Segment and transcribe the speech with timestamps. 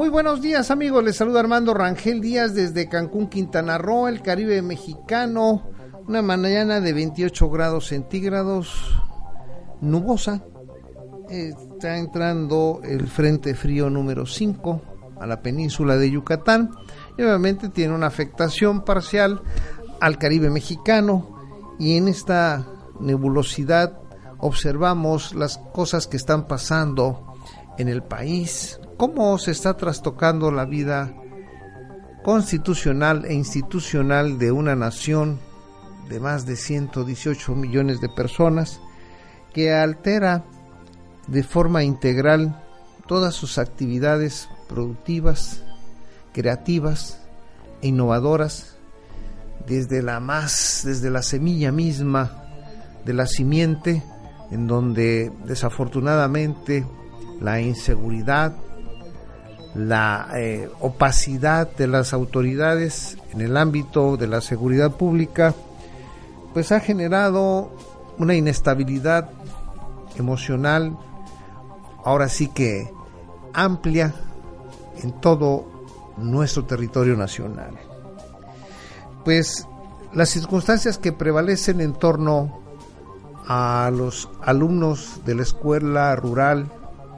[0.00, 4.62] Muy buenos días amigos, les saluda Armando Rangel Díaz desde Cancún, Quintana Roo, el Caribe
[4.62, 5.68] mexicano.
[6.08, 8.98] Una mañana de 28 grados centígrados,
[9.82, 10.42] nubosa.
[11.28, 14.80] Está entrando el Frente Frío número 5
[15.20, 16.70] a la península de Yucatán
[17.18, 19.42] y obviamente tiene una afectación parcial
[20.00, 22.66] al Caribe mexicano y en esta
[23.00, 24.00] nebulosidad
[24.38, 27.34] observamos las cosas que están pasando
[27.76, 31.14] en el país, cómo se está trastocando la vida
[32.22, 35.38] constitucional e institucional de una nación
[36.10, 38.78] de más de 118 millones de personas
[39.54, 40.44] que altera
[41.28, 42.62] de forma integral
[43.06, 45.62] todas sus actividades productivas,
[46.34, 47.22] creativas
[47.80, 48.76] e innovadoras
[49.66, 52.44] desde la más desde la semilla misma
[53.06, 54.02] de la simiente
[54.50, 56.84] en donde desafortunadamente
[57.40, 58.54] la inseguridad,
[59.74, 65.54] la eh, opacidad de las autoridades en el ámbito de la seguridad pública,
[66.52, 67.70] pues ha generado
[68.18, 69.30] una inestabilidad
[70.16, 70.96] emocional,
[72.04, 72.92] ahora sí que
[73.52, 74.14] amplia
[75.02, 75.66] en todo
[76.16, 77.78] nuestro territorio nacional.
[79.24, 79.66] Pues
[80.12, 82.60] las circunstancias que prevalecen en torno
[83.46, 86.70] a los alumnos de la escuela rural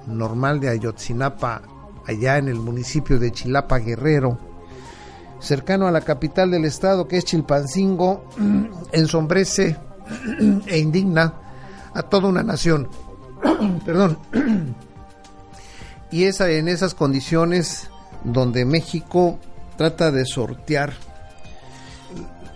[0.07, 1.63] normal de Ayotzinapa,
[2.07, 4.39] allá en el municipio de Chilapa Guerrero,
[5.41, 8.25] cercano a la capital del estado que es Chilpancingo,
[8.93, 9.77] ensombrece
[10.67, 11.35] e indigna
[11.95, 12.89] a toda una nación.
[13.85, 14.19] Perdón.
[16.11, 17.91] y es en esas condiciones
[18.25, 19.39] donde México
[19.77, 20.93] trata de sortear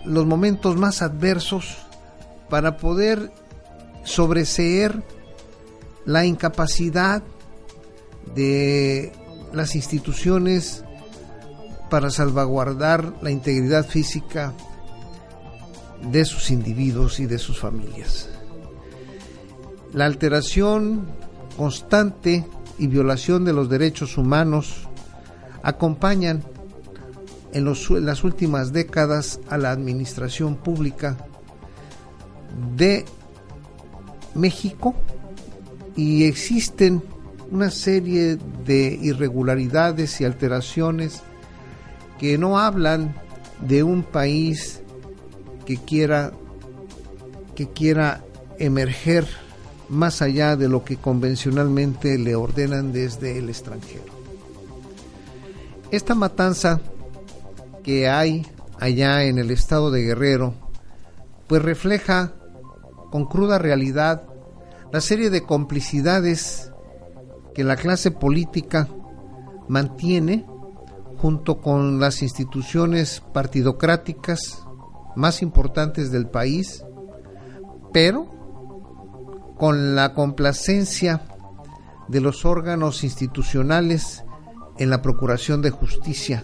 [0.05, 1.77] los momentos más adversos
[2.49, 3.31] para poder
[4.03, 5.03] sobreseer
[6.05, 7.21] la incapacidad
[8.33, 9.11] de
[9.53, 10.83] las instituciones
[11.89, 14.53] para salvaguardar la integridad física
[16.11, 18.29] de sus individuos y de sus familias.
[19.93, 21.07] La alteración
[21.55, 22.45] constante
[22.77, 24.87] y violación de los derechos humanos
[25.63, 26.43] acompañan
[27.53, 27.65] en,
[28.05, 31.17] las últimas décadas a la administración pública
[32.75, 33.05] de
[34.35, 34.93] México
[35.95, 37.01] y existen
[37.51, 41.21] una serie de irregularidades y alteraciones
[42.19, 43.15] que no hablan
[43.61, 44.81] de un país
[45.65, 46.31] que quiera
[47.55, 48.23] que quiera
[48.59, 49.27] emerger
[49.89, 54.13] más allá de lo que convencionalmente le ordenan desde el extranjero.
[55.89, 56.81] Esta matanza
[57.83, 58.45] que hay
[58.79, 60.53] allá en el estado de Guerrero
[61.47, 62.33] pues refleja
[63.09, 64.23] con cruda realidad
[64.91, 66.71] la serie de complicidades
[67.57, 68.87] que la clase política
[69.67, 70.45] mantiene
[71.17, 74.63] junto con las instituciones partidocráticas
[75.15, 76.85] más importantes del país,
[77.91, 78.27] pero
[79.57, 81.23] con la complacencia
[82.07, 84.23] de los órganos institucionales
[84.77, 86.43] en la procuración de justicia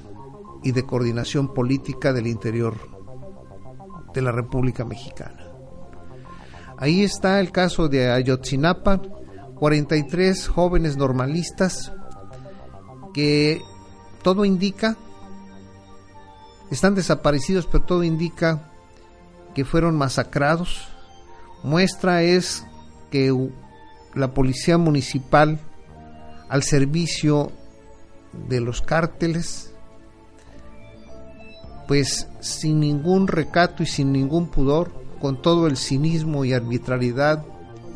[0.63, 2.73] y de coordinación política del interior
[4.15, 5.45] de la República Mexicana.
[6.75, 8.99] Ahí está el caso de Ayotzinapa,
[9.55, 11.91] 43 jóvenes normalistas
[13.13, 13.61] que
[14.23, 14.97] todo indica,
[16.71, 18.71] están desaparecidos, pero todo indica
[19.53, 20.87] que fueron masacrados.
[21.63, 22.65] Muestra es
[23.11, 23.31] que
[24.15, 25.59] la policía municipal,
[26.49, 27.51] al servicio
[28.49, 29.73] de los cárteles,
[31.87, 34.91] pues sin ningún recato y sin ningún pudor,
[35.21, 37.45] con todo el cinismo y arbitrariedad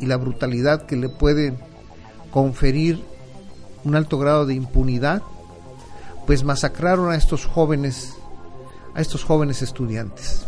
[0.00, 1.54] y la brutalidad que le puede
[2.30, 3.02] conferir
[3.84, 5.22] un alto grado de impunidad,
[6.26, 8.14] pues masacraron a estos jóvenes,
[8.94, 10.46] a estos jóvenes estudiantes.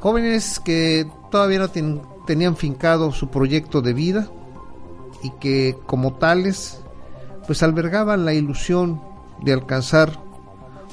[0.00, 4.28] Jóvenes que todavía no ten, tenían fincado su proyecto de vida
[5.22, 6.80] y que como tales
[7.46, 9.00] pues albergaban la ilusión
[9.42, 10.20] de alcanzar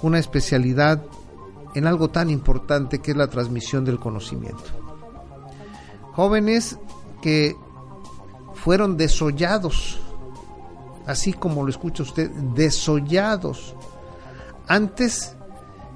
[0.01, 1.03] una especialidad
[1.73, 4.84] en algo tan importante que es la transmisión del conocimiento.
[6.15, 6.77] Jóvenes
[7.21, 7.55] que
[8.53, 9.99] fueron desollados
[11.05, 13.75] así como lo escucha usted, desollados.
[14.67, 15.35] Antes,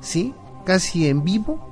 [0.01, 0.33] sí,
[0.66, 1.66] casi en vivo,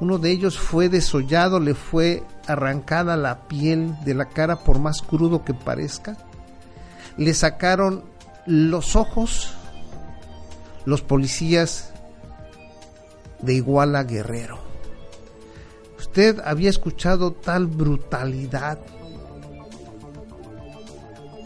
[0.00, 5.02] uno de ellos fue desollado, le fue arrancada la piel de la cara por más
[5.02, 6.16] crudo que parezca.
[7.16, 8.04] Le sacaron
[8.46, 9.54] los ojos
[10.84, 11.92] los policías
[13.40, 14.73] de Iguala Guerrero.
[16.14, 18.78] ¿Usted había escuchado tal brutalidad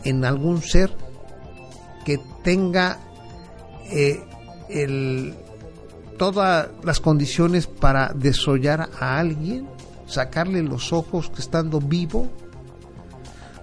[0.04, 0.94] en algún ser
[2.04, 2.98] que tenga
[3.90, 4.22] eh,
[6.18, 9.66] todas las condiciones para desollar a alguien,
[10.06, 12.28] sacarle los ojos que estando vivo?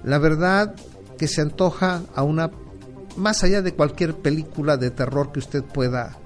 [0.03, 0.73] La verdad
[1.19, 2.49] que se antoja a una
[3.15, 6.17] más allá de cualquier película de terror que usted pueda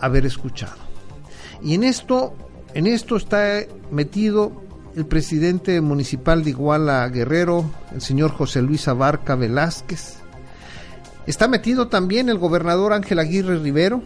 [0.00, 0.80] haber escuchado.
[1.62, 2.34] Y en esto,
[2.74, 4.52] en esto está metido
[4.96, 10.16] el presidente municipal de Iguala Guerrero, el señor José Luis Abarca Velázquez.
[11.26, 14.02] Está metido también el gobernador Ángel Aguirre Rivero,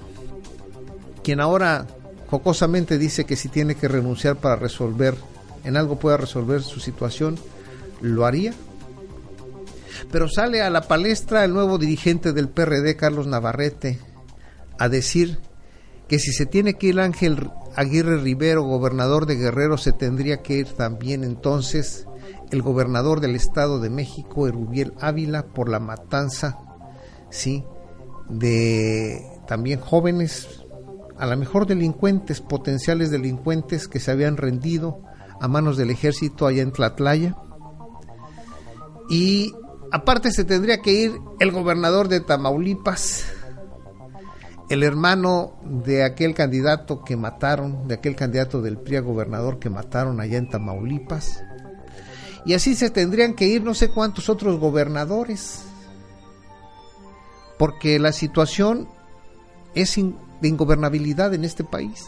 [1.23, 1.87] quien ahora
[2.29, 5.15] jocosamente dice que si tiene que renunciar para resolver,
[5.65, 7.39] en algo pueda resolver su situación,
[8.01, 8.53] lo haría.
[10.11, 13.99] Pero sale a la palestra el nuevo dirigente del PRD, Carlos Navarrete,
[14.79, 15.39] a decir
[16.15, 20.59] que si se tiene que ir Ángel Aguirre Rivero, gobernador de Guerrero, se tendría que
[20.59, 22.07] ir también entonces
[22.53, 26.57] el gobernador del Estado de México, Erubiel Ávila, por la matanza,
[27.31, 27.65] sí,
[28.29, 30.65] de también jóvenes,
[31.19, 35.01] a lo mejor delincuentes, potenciales delincuentes que se habían rendido
[35.41, 37.37] a manos del ejército allá en Tlatlaya.
[39.11, 39.53] Y
[39.91, 43.34] aparte se tendría que ir el gobernador de Tamaulipas,
[44.71, 50.21] el hermano de aquel candidato que mataron, de aquel candidato del PRI gobernador que mataron
[50.21, 51.43] allá en Tamaulipas.
[52.47, 55.63] Y así se tendrían que ir no sé cuántos otros gobernadores.
[57.59, 58.89] Porque la situación
[59.75, 62.07] es de ingobernabilidad en este país.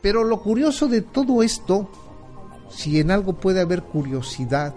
[0.00, 1.90] Pero lo curioso de todo esto,
[2.70, 4.74] si en algo puede haber curiosidad,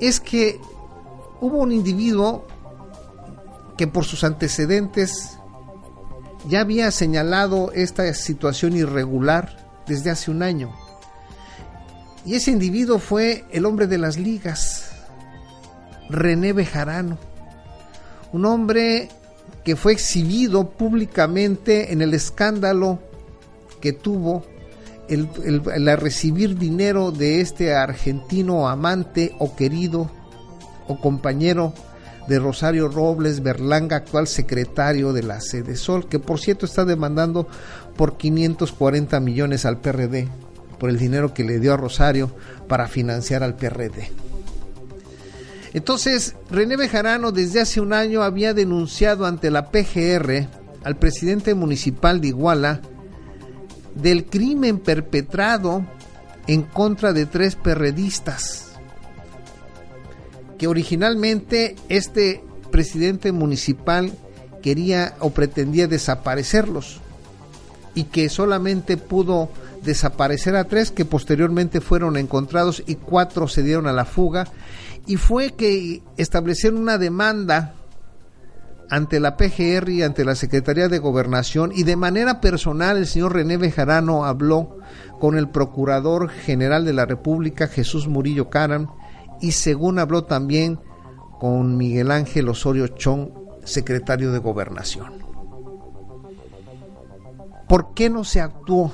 [0.00, 0.60] es que
[1.40, 2.46] hubo un individuo
[3.76, 5.39] que por sus antecedentes
[6.48, 9.56] ya había señalado esta situación irregular
[9.86, 10.74] desde hace un año.
[12.24, 14.90] Y ese individuo fue el hombre de las ligas,
[16.08, 17.18] René Bejarano,
[18.32, 19.08] un hombre
[19.64, 22.98] que fue exhibido públicamente en el escándalo
[23.80, 24.44] que tuvo
[25.08, 30.10] el, recibir dinero de este argentino amante o querido
[30.86, 31.74] o compañero
[32.30, 37.48] de Rosario Robles Berlanga, actual secretario de la Sede Sol, que por cierto está demandando
[37.96, 40.28] por 540 millones al PRD,
[40.78, 42.30] por el dinero que le dio a Rosario
[42.68, 44.12] para financiar al PRD.
[45.72, 50.46] Entonces, René Bejarano desde hace un año había denunciado ante la PGR
[50.84, 52.80] al presidente municipal de Iguala
[53.96, 55.84] del crimen perpetrado
[56.46, 58.69] en contra de tres perredistas
[60.60, 64.12] que originalmente este presidente municipal
[64.60, 67.00] quería o pretendía desaparecerlos
[67.94, 69.48] y que solamente pudo
[69.82, 74.48] desaparecer a tres que posteriormente fueron encontrados y cuatro se dieron a la fuga.
[75.06, 77.72] Y fue que establecieron una demanda
[78.90, 83.32] ante la PGR y ante la Secretaría de Gobernación y de manera personal el señor
[83.32, 84.76] René Bejarano habló
[85.20, 88.88] con el Procurador General de la República Jesús Murillo Caram
[89.40, 90.78] y según habló también
[91.38, 93.30] con Miguel Ángel Osorio Chong,
[93.64, 95.24] secretario de Gobernación.
[97.68, 98.92] ¿Por qué no se actuó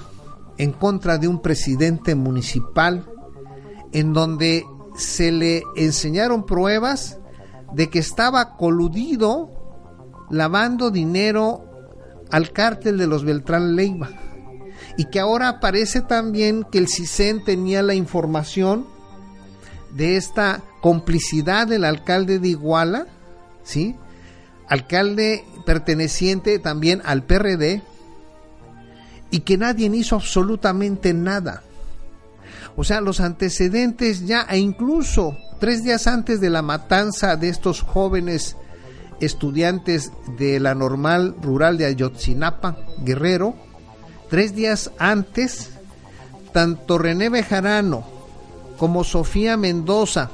[0.58, 3.06] en contra de un presidente municipal
[3.92, 4.64] en donde
[4.96, 7.18] se le enseñaron pruebas
[7.72, 9.50] de que estaba coludido
[10.30, 11.64] lavando dinero
[12.30, 14.10] al cártel de los Beltrán Leiva?
[14.98, 18.86] Y que ahora aparece también que el CISEN tenía la información
[19.96, 23.06] de esta complicidad del alcalde de Iguala,
[23.64, 23.96] ¿sí?
[24.68, 27.82] Alcalde perteneciente también al PRD
[29.30, 31.62] y que nadie hizo absolutamente nada.
[32.76, 37.80] O sea, los antecedentes ya, e incluso tres días antes de la matanza de estos
[37.80, 38.56] jóvenes
[39.20, 43.56] estudiantes de la normal rural de Ayotzinapa, Guerrero,
[44.28, 45.70] tres días antes,
[46.52, 48.15] tanto René Bejarano
[48.78, 50.30] como Sofía Mendoza,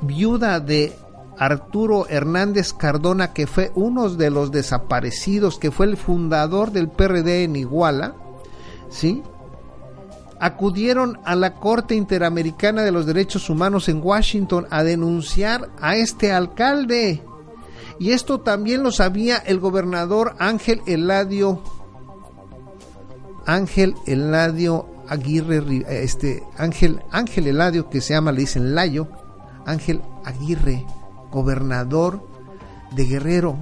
[0.00, 0.96] viuda de
[1.38, 7.44] Arturo Hernández Cardona, que fue uno de los desaparecidos, que fue el fundador del PRD
[7.44, 8.14] en Iguala,
[8.90, 9.22] ¿sí?
[10.40, 16.32] acudieron a la Corte Interamericana de los Derechos Humanos en Washington a denunciar a este
[16.32, 17.22] alcalde
[17.98, 21.62] Y esto también lo sabía el gobernador Ángel Eladio
[23.44, 29.08] Ángel Eladio Aguirre este Ángel Ángel Eladio que se llama le dicen Layo,
[29.66, 30.86] Ángel Aguirre,
[31.30, 32.26] gobernador
[32.92, 33.58] de Guerrero.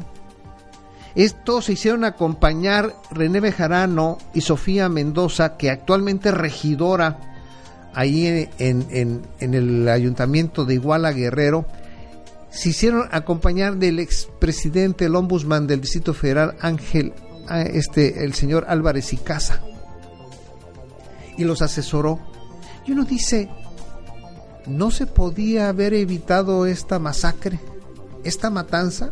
[1.14, 7.18] Estos se hicieron acompañar René Bejarano y Sofía Mendoza, que actualmente es regidora
[7.94, 11.66] ahí en, el ayuntamiento de Iguala Guerrero,
[12.50, 17.12] se hicieron acompañar del expresidente, el ombudsman del Distrito Federal, Ángel,
[17.72, 19.62] este, el señor Álvarez y Casa,
[21.38, 22.18] y los asesoró.
[22.85, 23.49] Y uno dice,
[24.66, 27.59] ¿no se podía haber evitado esta masacre,
[28.25, 29.11] esta matanza?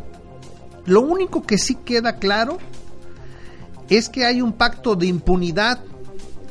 [0.84, 2.58] Lo único que sí queda claro
[3.88, 5.80] es que hay un pacto de impunidad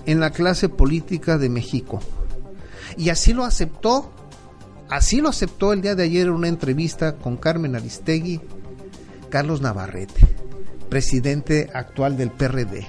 [0.06, 2.00] en la clase política de México.
[2.98, 4.12] Y así lo aceptó,
[4.90, 8.40] así lo aceptó el día de ayer en una entrevista con Carmen Aristegui,
[9.30, 10.22] Carlos Navarrete,
[10.90, 12.88] presidente actual del PRD.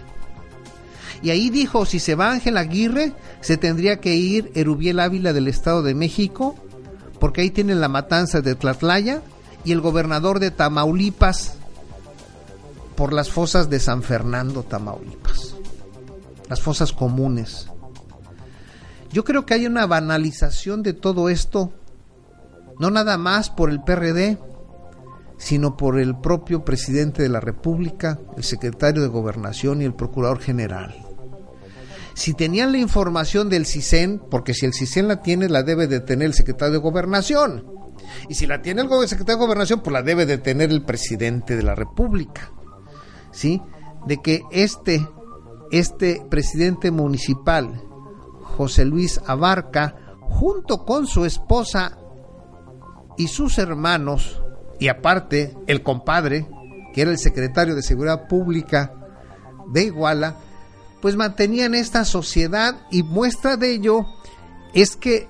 [1.23, 5.49] Y ahí dijo, si se va Ángel Aguirre, se tendría que ir Erubiel Ávila del
[5.49, 6.57] Estado de México,
[7.21, 9.23] porque ahí tienen la matanza de Tlatlaya,
[9.65, 11.55] y el gobernador de Tamaulipas
[12.95, 15.57] por las fosas de San Fernando, Tamaulipas.
[16.49, 17.69] Las fosas comunes.
[19.13, 21.73] Yo creo que hay una banalización de todo esto,
[22.79, 24.39] no nada más por el PRD,
[25.39, 30.41] sino por el propio presidente de la República, el secretario de Gobernación y el procurador
[30.41, 30.95] general.
[32.15, 36.01] Si tenían la información del CISEN, porque si el CISEN la tiene, la debe de
[36.01, 37.67] tener el secretario de Gobernación.
[38.29, 41.57] Y si la tiene el secretario de Gobernación, pues la debe de tener el presidente
[41.57, 42.53] de la República.
[43.33, 43.61] ¿Sí?
[44.07, 45.07] De que este,
[45.71, 47.83] este presidente municipal
[48.57, 51.99] José Luis Abarca, junto con su esposa
[53.19, 54.43] y sus hermanos,
[54.79, 56.47] y aparte el compadre,
[56.93, 58.93] que era el secretario de Seguridad Pública
[59.73, 60.37] de Iguala,
[61.01, 64.07] pues mantenían esta sociedad y muestra de ello
[64.75, 65.29] es que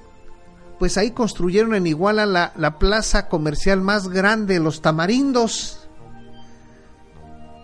[0.78, 5.88] pues ahí construyeron en Iguala la, la plaza comercial más grande, los tamarindos,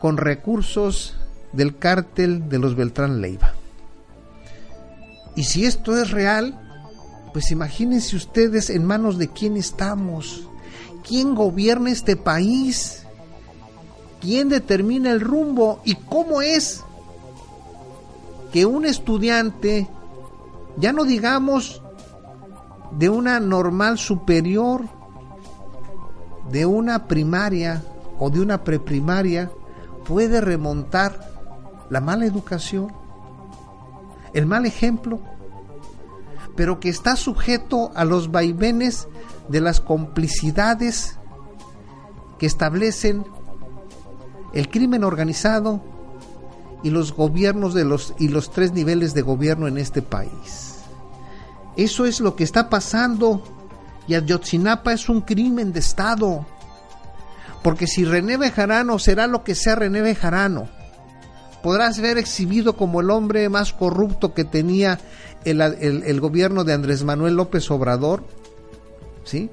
[0.00, 1.14] con recursos
[1.52, 3.52] del cártel de los Beltrán Leiva.
[5.36, 6.58] Y si esto es real,
[7.32, 10.48] pues imagínense ustedes en manos de quién estamos.
[11.06, 13.04] ¿Quién gobierna este país?
[14.20, 15.80] ¿Quién determina el rumbo?
[15.84, 16.82] ¿Y cómo es
[18.52, 19.88] que un estudiante,
[20.76, 21.82] ya no digamos
[22.92, 24.82] de una normal superior,
[26.50, 27.82] de una primaria
[28.18, 29.50] o de una preprimaria,
[30.04, 31.32] puede remontar
[31.90, 32.92] la mala educación?
[34.32, 35.20] el mal ejemplo,
[36.56, 39.08] pero que está sujeto a los vaivenes
[39.48, 41.18] de las complicidades
[42.38, 43.24] que establecen
[44.52, 45.82] el crimen organizado
[46.82, 50.76] y los gobiernos de los y los tres niveles de gobierno en este país.
[51.76, 53.42] Eso es lo que está pasando
[54.06, 56.44] y Ayotzinapa es un crimen de Estado.
[57.62, 60.68] Porque si René Bejarano será lo que sea René Bejarano,
[61.62, 64.98] podrás ver exhibido como el hombre más corrupto que tenía
[65.44, 68.24] el, gobierno de Andrés Manuel López Obrador,
[69.24, 69.50] ¿sí?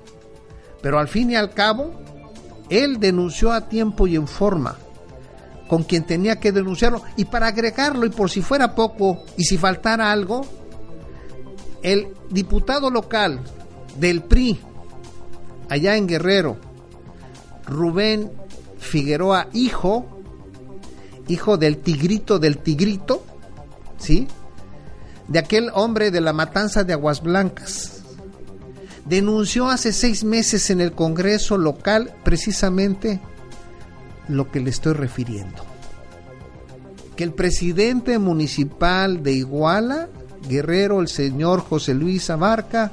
[0.81, 1.91] Pero al fin y al cabo,
[2.69, 4.77] él denunció a tiempo y en forma
[5.69, 7.03] con quien tenía que denunciarlo.
[7.15, 10.45] Y para agregarlo, y por si fuera poco, y si faltara algo,
[11.83, 13.39] el diputado local
[13.97, 14.59] del PRI,
[15.69, 16.57] allá en Guerrero,
[17.65, 18.31] Rubén
[18.79, 20.07] Figueroa, hijo,
[21.27, 23.23] hijo del tigrito del tigrito,
[23.99, 24.27] ¿sí?
[25.27, 27.98] De aquel hombre de la matanza de Aguas Blancas.
[29.09, 33.19] Denunció hace seis meses en el Congreso local precisamente
[34.27, 35.65] lo que le estoy refiriendo.
[37.15, 40.09] Que el presidente municipal de Iguala,
[40.47, 42.91] Guerrero, el señor José Luis Abarca,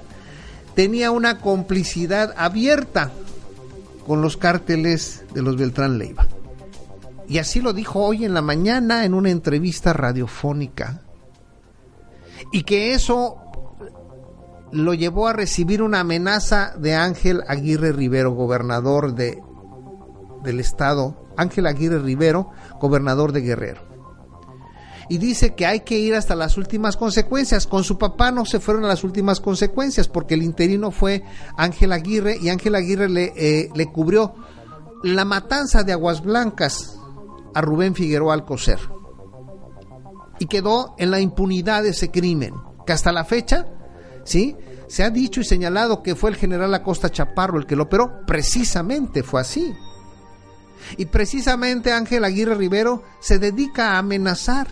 [0.75, 3.13] tenía una complicidad abierta
[4.07, 6.27] con los cárteles de los Beltrán Leiva.
[7.29, 11.03] Y así lo dijo hoy en la mañana en una entrevista radiofónica.
[12.53, 13.39] Y que eso
[14.73, 19.41] lo llevó a recibir una amenaza de Ángel Aguirre Rivero, gobernador de,
[20.43, 21.27] del estado.
[21.37, 23.83] Ángel Aguirre Rivero, gobernador de Guerrero.
[25.09, 27.67] Y dice que hay que ir hasta las últimas consecuencias.
[27.67, 31.23] Con su papá no se fueron a las últimas consecuencias porque el interino fue
[31.57, 34.35] Ángel Aguirre y Ángel Aguirre le, eh, le cubrió
[35.05, 36.99] la matanza de Aguas Blancas
[37.55, 38.81] a Rubén Figueroa Alcocer.
[40.39, 42.55] Y quedó en la impunidad de ese crimen,
[42.85, 43.67] que hasta la fecha,
[44.27, 44.57] ¿sí?
[44.89, 48.27] Se ha dicho y señalado que fue el general Acosta Chaparro el que lo operó,
[48.27, 49.75] precisamente fue así.
[50.99, 54.69] Y precisamente Ángel Aguirre Rivero se dedica a amenazar.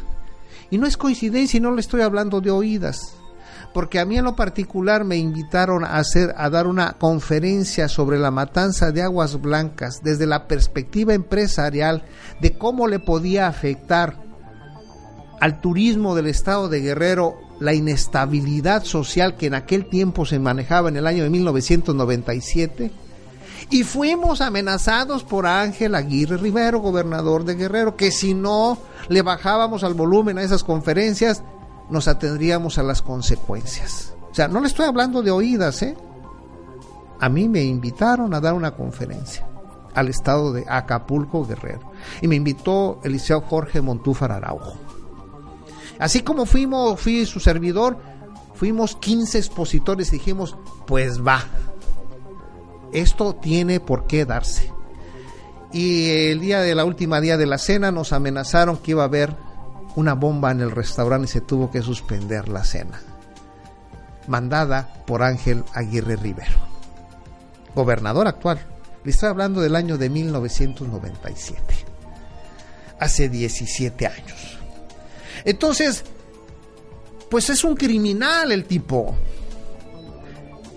[0.70, 3.16] Y no es coincidencia y no le estoy hablando de oídas
[3.75, 8.20] porque a mí en lo particular me invitaron a hacer a dar una conferencia sobre
[8.20, 12.04] la matanza de aguas blancas desde la perspectiva empresarial
[12.40, 14.16] de cómo le podía afectar
[15.40, 20.88] al turismo del estado de Guerrero la inestabilidad social que en aquel tiempo se manejaba
[20.88, 22.90] en el año de 1997
[23.70, 29.84] y fuimos amenazados por Ángel Aguirre Rivero, gobernador de Guerrero, que si no le bajábamos
[29.84, 31.42] al volumen a esas conferencias,
[31.88, 34.14] nos atendríamos a las consecuencias.
[34.30, 35.96] O sea, no le estoy hablando de oídas, ¿eh?
[37.20, 39.46] A mí me invitaron a dar una conferencia
[39.94, 41.92] al estado de Acapulco, Guerrero.
[42.20, 44.83] Y me invitó el liceo Jorge Montúfar Araujo.
[45.98, 47.98] Así como fuimos, fui su servidor,
[48.54, 51.44] fuimos 15 expositores y dijimos, pues va,
[52.92, 54.72] esto tiene por qué darse.
[55.72, 59.06] Y el día de la última día de la cena nos amenazaron que iba a
[59.06, 59.34] haber
[59.96, 63.00] una bomba en el restaurante y se tuvo que suspender la cena.
[64.28, 66.58] Mandada por Ángel Aguirre Rivero,
[67.74, 68.60] gobernador actual.
[69.02, 71.74] Le estoy hablando del año de 1997.
[73.00, 74.53] Hace 17 años.
[75.44, 76.04] Entonces,
[77.30, 79.14] pues es un criminal el tipo.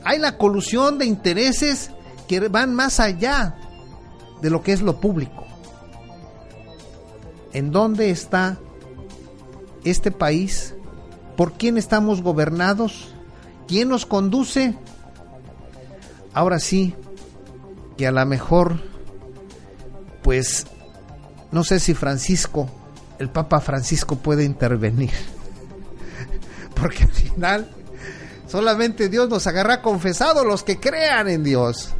[0.04, 1.92] Hay la colusión de intereses
[2.28, 3.58] que van más allá
[4.42, 5.46] de lo que es lo público.
[7.54, 8.58] ¿En dónde está
[9.84, 10.76] este país?
[11.36, 13.14] ¿Por quién estamos gobernados?
[13.68, 14.76] ¿Quién nos conduce?
[16.34, 16.94] Ahora sí,
[17.98, 18.80] que a lo mejor,
[20.24, 20.68] pues,
[21.52, 22.70] no sé si Francisco,
[23.20, 25.12] el Papa Francisco puede intervenir.
[26.76, 27.70] Porque al final,
[28.48, 31.94] solamente Dios nos agarra confesado los que crean en Dios.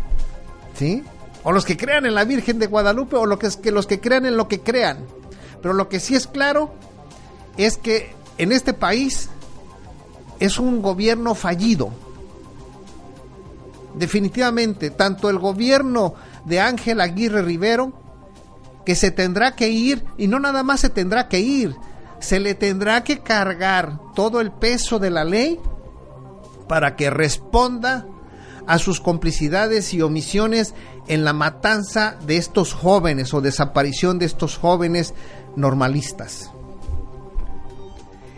[0.78, 1.04] ¿Sí?
[1.44, 3.88] O los que crean en la Virgen de Guadalupe o lo que, es que los
[3.88, 5.06] que crean en lo que crean.
[5.62, 6.74] Pero lo que sí es claro
[7.58, 9.30] es que en este país
[10.40, 11.90] es un gobierno fallido.
[13.96, 16.14] Definitivamente, tanto el gobierno
[16.46, 17.94] de Ángel Aguirre Rivero,
[18.88, 21.76] que se tendrá que ir, y no nada más se tendrá que ir,
[22.22, 25.60] se le tendrá que cargar todo el peso de la ley
[26.70, 28.08] para que responda
[28.66, 30.74] a sus complicidades y omisiones
[31.10, 35.14] en la matanza de estos jóvenes o desaparición de estos jóvenes
[35.58, 36.50] normalistas.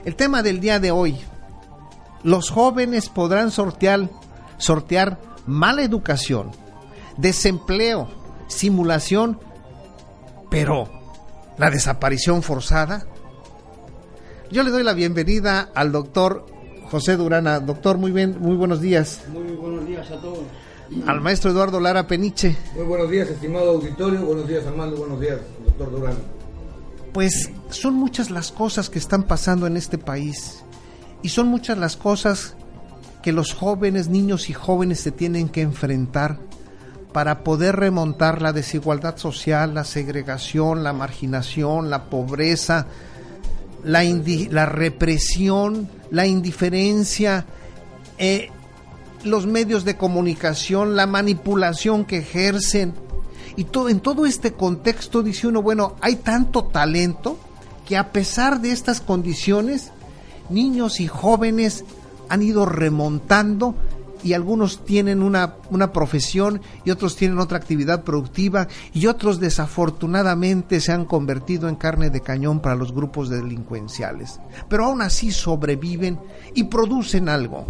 [0.03, 1.19] El tema del día de hoy.
[2.23, 4.09] Los jóvenes podrán sortear,
[4.57, 6.49] sortear mala educación,
[7.17, 8.09] desempleo,
[8.47, 9.37] simulación,
[10.49, 10.89] pero
[11.57, 13.05] la desaparición forzada.
[14.51, 16.45] Yo le doy la bienvenida al doctor
[16.89, 17.59] José Durana.
[17.59, 19.21] Doctor, muy bien, muy buenos días.
[19.31, 20.39] Muy buenos días a todos.
[21.05, 22.57] Al maestro Eduardo Lara Peniche.
[22.75, 24.25] Muy buenos días, estimado auditorio.
[24.25, 24.97] Buenos días, Armando.
[24.97, 26.17] Buenos días, doctor Durana
[27.13, 30.63] pues son muchas las cosas que están pasando en este país
[31.21, 32.55] y son muchas las cosas
[33.21, 36.39] que los jóvenes, niños y jóvenes se tienen que enfrentar
[37.11, 42.85] para poder remontar la desigualdad social, la segregación, la marginación, la pobreza,
[43.83, 47.45] la, represión, la indiferencia,
[48.17, 48.49] eh,
[49.23, 52.93] los medios de comunicación, la manipulación que ejercen.
[53.55, 57.37] Y todo, en todo este contexto dice uno, bueno, hay tanto talento
[57.87, 59.91] que a pesar de estas condiciones,
[60.49, 61.83] niños y jóvenes
[62.29, 63.73] han ido remontando
[64.23, 70.79] y algunos tienen una, una, profesión y otros tienen otra actividad productiva y otros desafortunadamente
[70.81, 74.39] se han convertido en carne de cañón para los grupos delincuenciales.
[74.67, 76.19] Pero aún así sobreviven
[76.53, 77.65] y producen algo.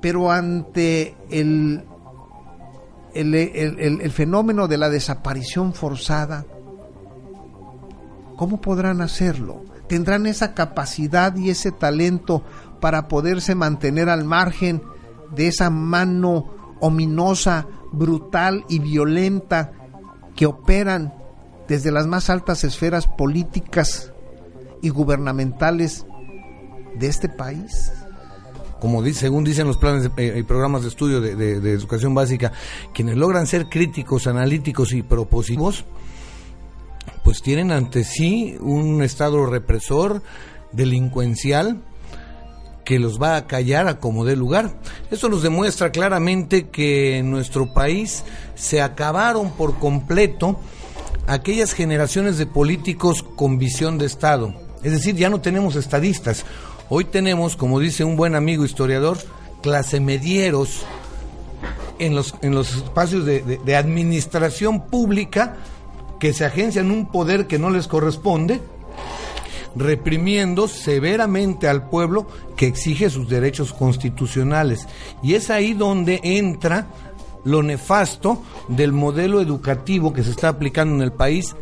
[0.00, 1.84] Pero ante el
[3.16, 6.44] el, fenómeno de la desaparición forzada,
[8.36, 9.64] ¿cómo podrán hacerlo?
[9.88, 12.42] ¿Tendrán esa capacidad y ese talento
[12.80, 14.82] para poderse mantener al margen
[15.34, 19.72] de esa mano ominosa, brutal y violenta
[20.34, 21.14] que operan
[21.68, 24.12] desde las más altas esferas políticas
[24.82, 26.06] y gubernamentales
[26.98, 27.92] de este país?
[28.80, 32.52] como dice, según dicen los planes eh, y programas de estudio de, educación básica,
[32.92, 35.84] quienes logran ser críticos, analíticos y propositivos,
[37.24, 40.22] pues tienen ante sí un estado represor,
[40.72, 41.82] delincuencial,
[42.86, 44.70] que los va a callar a como dé lugar.
[45.10, 48.22] Eso nos demuestra claramente que en nuestro país
[48.54, 50.60] se acabaron por completo
[51.26, 54.54] aquellas generaciones de políticos con visión de Estado.
[54.84, 56.44] Es decir, ya no tenemos estadistas.
[56.88, 59.18] Hoy tenemos, como dice un buen amigo historiador,
[59.62, 60.86] clase medieros
[61.98, 65.56] en los, en los espacios de, administración pública
[66.20, 68.60] que se agencian un poder que no les corresponde,
[69.76, 74.88] reprimiendo severamente al pueblo que exige sus derechos constitucionales.
[75.22, 76.88] Y es ahí donde entra
[77.44, 81.54] lo nefasto del modelo educativo que se está aplicando en el país,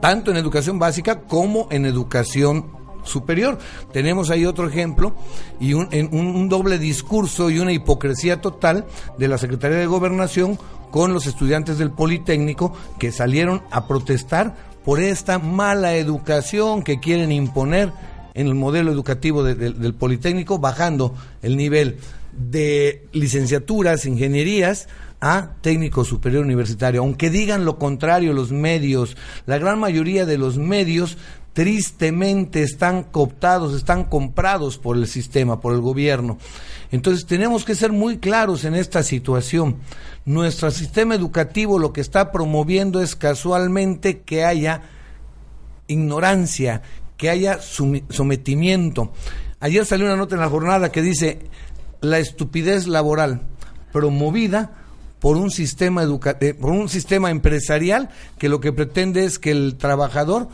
[0.00, 2.66] tanto en educación básica como en educación
[3.02, 3.58] superior.
[3.92, 5.14] Tenemos ahí otro ejemplo
[5.60, 8.86] y un, un, doble discurso y una hipocresía total
[9.18, 10.58] de la Secretaría de Gobernación
[10.90, 17.32] con los estudiantes del Politécnico que salieron a protestar por esta mala educación que quieren
[17.32, 17.92] imponer
[18.34, 21.98] en el modelo educativo del Politécnico, bajando el nivel
[22.32, 24.88] de licenciaturas, ingenierías,
[25.20, 27.00] a técnico superior universitario.
[27.00, 29.16] Aunque digan lo contrario los medios,
[29.46, 31.16] la gran mayoría de los medios
[31.54, 36.36] tristemente están cooptados, están comprados por el sistema, por el gobierno.
[36.90, 39.76] Entonces tenemos que ser muy claros en esta situación.
[40.26, 44.82] Nuestro sistema educativo lo que está promoviendo es casualmente que haya
[45.86, 46.80] ignorancia,
[47.18, 49.12] que haya sometimiento.
[49.60, 51.40] Ayer salió una nota en la jornada que dice
[52.00, 53.42] la estupidez laboral
[53.92, 54.72] promovida
[55.20, 59.76] por un sistema eh, por un sistema empresarial que lo que pretende es que el
[59.76, 60.48] trabajador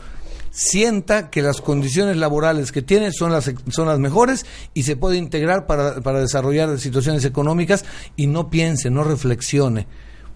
[0.51, 5.17] sienta que las condiciones laborales que tiene son las, son las mejores y se puede
[5.17, 7.85] integrar para, para desarrollar situaciones económicas
[8.15, 9.87] y no piense, no reflexione.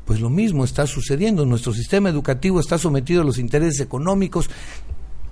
[0.06, 1.46] Pues lo mismo está sucediendo.
[1.46, 4.50] Nuestro sistema educativo está sometido a los intereses económicos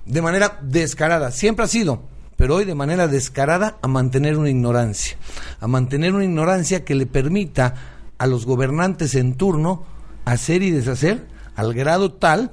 [0.04, 1.30] de manera descarada.
[1.30, 2.02] Siempre ha sido,
[2.36, 5.16] pero hoy de manera descarada a mantener una ignorancia.
[5.60, 7.74] A mantener una ignorancia que le permita
[8.18, 9.84] a los gobernantes en turno
[10.24, 12.52] hacer y deshacer al grado tal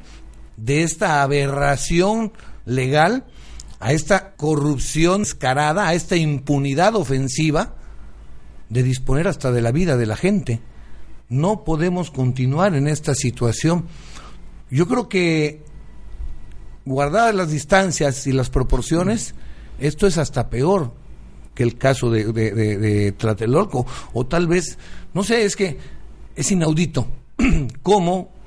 [0.61, 2.33] de esta aberración
[2.65, 3.25] legal,
[3.79, 7.75] a esta corrupción escarada, a esta impunidad ofensiva
[8.69, 10.61] de disponer hasta de la vida de la gente.
[11.29, 13.87] No podemos continuar en esta situación.
[14.69, 15.63] Yo creo que
[16.85, 19.33] guardadas las distancias y las proporciones,
[19.79, 20.93] esto es hasta peor
[21.55, 24.77] que el caso de, de, Tlatelolco, o tal vez,
[25.13, 25.77] no sé, es que
[26.35, 27.07] es inaudito
[27.81, 28.40] cómo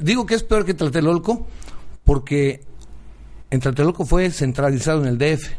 [0.00, 1.46] digo que es peor que Tlatelolco
[2.04, 2.60] porque
[3.50, 5.50] en Tlatelolco fue centralizado en el DF.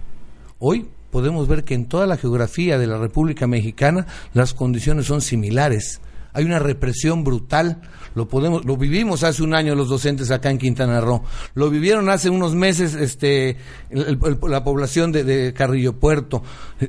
[0.60, 5.22] Hoy podemos ver que en toda la geografía de la República Mexicana las condiciones son
[5.22, 6.02] similares.
[6.34, 7.82] Hay una represión brutal,
[8.14, 11.24] lo podemos, lo vivimos hace un año los docentes acá en Quintana Roo,
[11.56, 13.58] lo vivieron hace unos meses, este,
[13.90, 16.44] la población de, de Carrillo Puerto,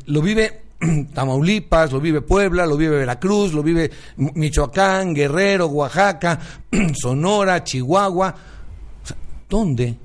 [0.05, 0.68] lo vive
[1.15, 6.39] Tamaulipas, lo vive Puebla, lo vive Veracruz, lo vive Michoacán, Guerrero, Oaxaca,
[6.95, 8.35] Sonora, Chihuahua.
[9.49, 9.97] ¿Dónde?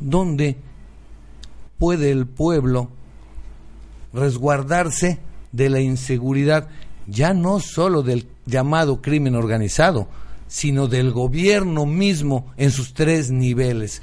[0.00, 0.56] ¿Dónde
[1.78, 2.90] puede el pueblo
[4.12, 5.18] resguardarse
[5.52, 6.68] de la inseguridad,
[7.06, 10.08] ya no solo del llamado crimen organizado,
[10.48, 14.02] sino del gobierno mismo en sus tres niveles?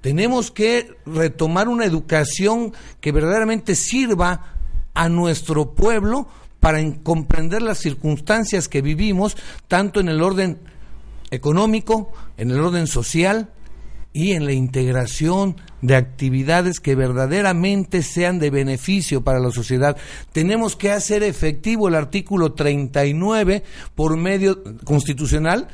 [0.00, 4.53] Tenemos que retomar una educación que verdaderamente sirva
[4.94, 6.28] a nuestro pueblo
[6.60, 9.36] para comprender las circunstancias que vivimos,
[9.68, 10.58] tanto en el orden
[11.30, 13.50] económico, en el orden social
[14.14, 19.96] y en la integración de actividades que verdaderamente sean de beneficio para la sociedad.
[20.32, 23.64] Tenemos que hacer efectivo el artículo 39
[23.96, 25.68] por medio constitucional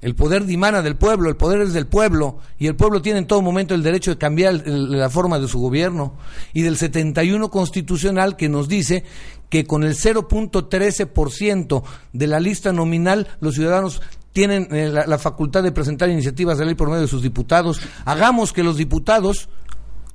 [0.00, 3.26] el poder dimana del pueblo, el poder es del pueblo, y el pueblo tiene en
[3.26, 6.14] todo momento el derecho de cambiar la forma de su gobierno.
[6.54, 9.04] Y del 71 constitucional que nos dice
[9.50, 11.82] que con el 0.13%
[12.12, 14.00] de la lista nominal los ciudadanos
[14.32, 17.80] tienen eh, la, la, facultad de presentar iniciativas de ley por medio de sus diputados.
[18.04, 19.48] Hagamos que los diputados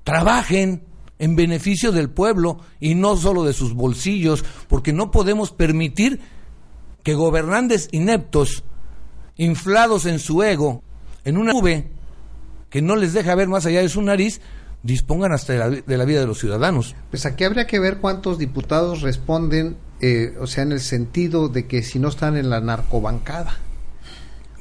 [0.04, 0.84] trabajen
[1.20, 6.22] en beneficio del pueblo y no solo de sus bolsillos, porque no podemos permitir
[7.04, 8.64] que gobernantes ineptos
[9.38, 10.84] inflados en su ego,
[11.24, 11.88] en una nube
[12.70, 14.42] que no les deja ver más allá de su nariz,
[14.84, 16.96] dispongan hasta de la, vida de los ciudadanos.
[17.10, 21.68] Pues aquí habría que ver cuántos diputados responden, eh, o sea, en el sentido de
[21.68, 23.58] que si no están en la narcobancada,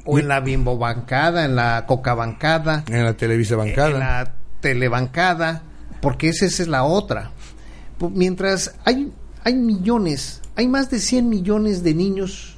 [0.07, 5.63] o en la bimbobancada, en la cocabancada, en la televisa bancada, en la telebancada,
[6.01, 7.31] porque esa, esa es la otra.
[8.13, 12.57] Mientras hay, hay millones, hay más de 100 millones de niños,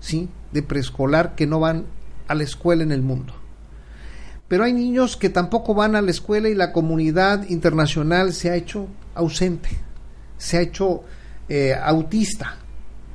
[0.00, 0.28] ¿sí?
[0.54, 1.84] De preescolar que no van
[2.28, 3.34] a la escuela en el mundo.
[4.48, 8.54] Pero hay niños que tampoco van a la escuela y la comunidad internacional se ha
[8.54, 9.68] hecho ausente,
[10.38, 11.02] se ha hecho
[11.48, 12.56] eh, autista.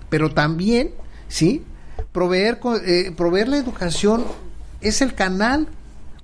[0.10, 0.92] Pero también,
[1.30, 1.64] ¿sí?
[2.12, 4.26] Proveer, eh, proveer la educación
[4.82, 5.68] es el canal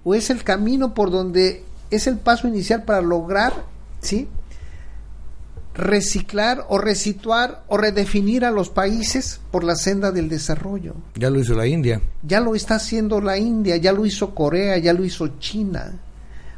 [0.03, 3.53] o es el camino por donde es el paso inicial para lograr,
[4.01, 4.27] ¿sí?
[5.75, 10.95] Reciclar o resituar o redefinir a los países por la senda del desarrollo.
[11.15, 12.01] Ya lo hizo la India.
[12.23, 15.99] Ya lo está haciendo la India, ya lo hizo Corea, ya lo hizo China.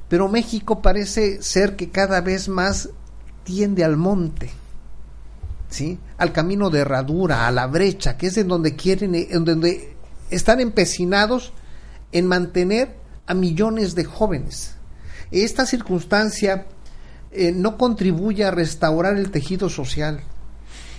[0.08, 2.90] Pero México parece ser que cada vez más
[3.44, 4.52] tiende al monte,
[5.70, 6.00] ¿sí?
[6.18, 9.96] Al camino de herradura, a la brecha, que es en donde quieren, en donde
[10.30, 11.54] están empecinados
[12.12, 14.76] en mantener a millones de jóvenes.
[15.32, 16.68] Esta circunstancia
[17.32, 20.22] eh, no contribuye a restaurar el tejido social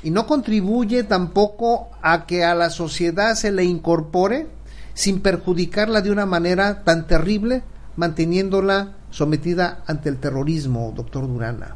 [0.03, 4.47] y no contribuye tampoco a que a la sociedad se le incorpore
[4.95, 7.63] sin perjudicarla de una manera tan terrible,
[7.97, 11.75] manteniéndola sometida ante el terrorismo, doctor Durana.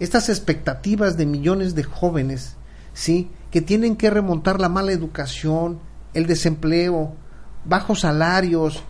[0.00, 2.56] Estas expectativas de millones de jóvenes,
[2.92, 5.78] sí, que tienen que remontar la mala educación,
[6.14, 7.14] el desempleo,
[7.64, 8.82] bajos salarios,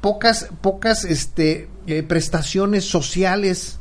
[0.00, 3.78] pocas, pocas este, eh, prestaciones sociales,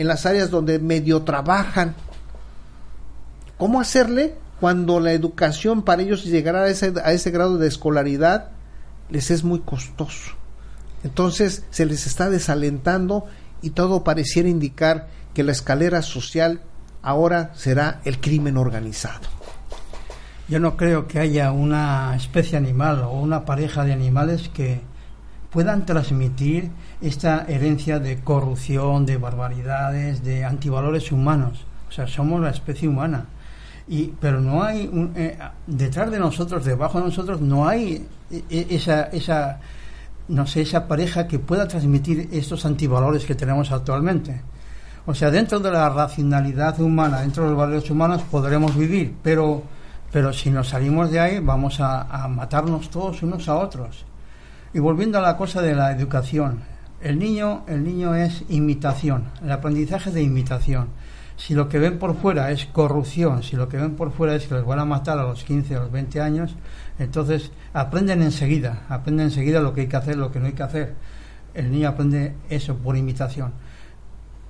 [0.00, 1.94] en las áreas donde medio trabajan.
[3.58, 8.48] ¿Cómo hacerle cuando la educación para ellos llegar a ese, a ese grado de escolaridad
[9.10, 10.32] les es muy costoso?
[11.04, 13.26] Entonces se les está desalentando
[13.60, 16.62] y todo pareciera indicar que la escalera social
[17.02, 19.28] ahora será el crimen organizado.
[20.48, 24.80] Yo no creo que haya una especie animal o una pareja de animales que
[25.50, 31.64] puedan transmitir esta herencia de corrupción, de barbaridades, de antivalores humanos.
[31.88, 33.24] O sea, somos la especie humana.
[33.88, 35.36] Y, pero no hay, eh,
[35.66, 39.58] detrás de nosotros, debajo de nosotros, no hay eh, eh, esa, esa,
[40.28, 44.42] no sé, esa pareja que pueda transmitir estos antivalores que tenemos actualmente.
[45.06, 49.62] O sea, dentro de la racionalidad humana, dentro de los valores humanos, podremos vivir, pero,
[50.12, 54.04] pero si nos salimos de ahí, vamos a matarnos todos unos a otros.
[54.72, 56.60] Y volviendo a la cosa de la educación,
[57.02, 60.88] el niño, el niño es imitación, el aprendizaje de imitación.
[61.36, 64.46] Si lo que ven por fuera es corrupción, si lo que ven por fuera es
[64.46, 66.54] que les van a matar a los 15, a los 20 años,
[66.98, 70.62] entonces aprenden enseguida, aprenden enseguida lo que hay que hacer, lo que no hay que
[70.62, 70.94] hacer.
[71.54, 73.52] El niño aprende eso por imitación.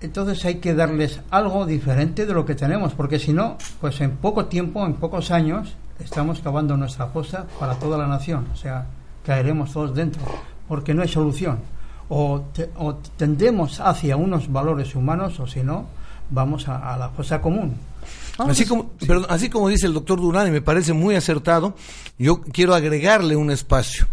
[0.00, 4.16] Entonces hay que darles algo diferente de lo que tenemos, porque si no, pues en
[4.16, 8.46] poco tiempo, en pocos años, estamos cavando nuestra fosa para toda la nación.
[8.52, 8.86] O sea,
[9.24, 10.22] caeremos todos dentro,
[10.66, 11.60] porque no hay solución.
[12.12, 12.42] O,
[13.16, 15.86] tendemos hacia unos valores humanos o si no,
[16.28, 17.76] vamos a, la fosa común.
[18.36, 18.90] Así como,
[19.28, 21.74] así como dice el doctor Durán, y me parece muy acertado,
[22.18, 24.08] yo quiero agregarle un espacio.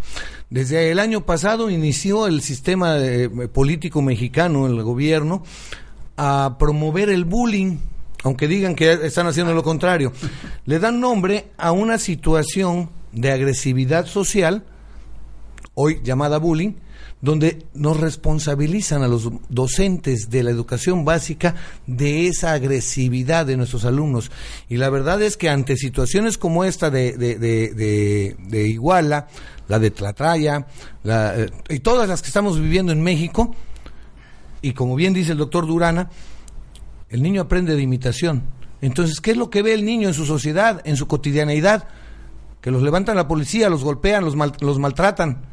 [0.50, 5.42] Desde el año pasado inició el sistema eh, político mexicano, el gobierno,
[6.16, 7.78] a promover el bullying,
[8.24, 10.12] aunque digan que están haciendo lo contrario.
[10.66, 14.64] Le dan nombre a una situación de agresividad social
[15.74, 16.72] hoy llamada bullying,
[17.20, 23.84] donde nos responsabilizan a los docentes de la educación básica de esa agresividad de nuestros
[23.84, 24.30] alumnos.
[24.68, 29.26] Y la verdad es que ante situaciones como esta de, de, Iguala,
[29.66, 30.66] la de Tlatraya,
[31.04, 33.54] eh, y todas las que estamos viviendo en México,
[34.62, 36.10] y como bien dice el doctor Durana,
[37.10, 38.44] el niño aprende de imitación.
[38.80, 41.88] Entonces, ¿qué es lo que ve el niño en su sociedad, en su cotidianeidad?
[42.60, 45.47] Que los levantan la policía, los golpean, los, los maltratan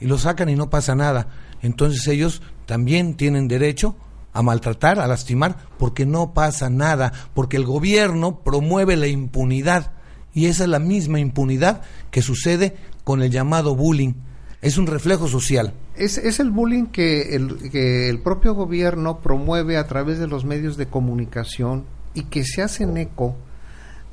[0.00, 1.28] y lo sacan y no pasa nada.
[1.62, 3.96] Entonces ellos también tienen derecho
[4.32, 9.92] a maltratar, a lastimar, porque no pasa nada, porque el gobierno promueve la impunidad
[10.34, 14.14] y esa es la misma impunidad que sucede con el llamado bullying.
[14.60, 15.72] Es un reflejo social.
[15.94, 20.44] Es, es el bullying que el, que el propio gobierno promueve a través de los
[20.44, 23.36] medios de comunicación y que se hacen eco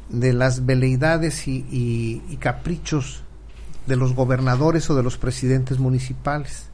[0.09, 3.23] de las veleidades y, y caprichos
[3.87, 6.65] de los gobernadores o de los presidentes municipales.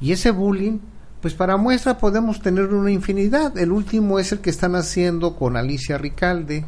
[0.00, 0.78] Y ese bullying,
[1.20, 3.56] pues para muestra podemos tener una infinidad.
[3.56, 6.64] El último es el que están haciendo con Alicia Ricalde,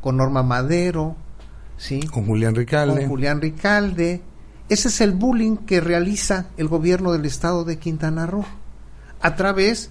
[0.00, 1.16] con Norma Madero,
[1.76, 2.00] ¿sí?
[2.02, 3.00] Con Julián Ricalde.
[3.00, 4.22] Con Julián Ricalde.
[4.68, 8.44] Ese es el bullying que realiza el gobierno del estado de Quintana Roo
[9.20, 9.90] a través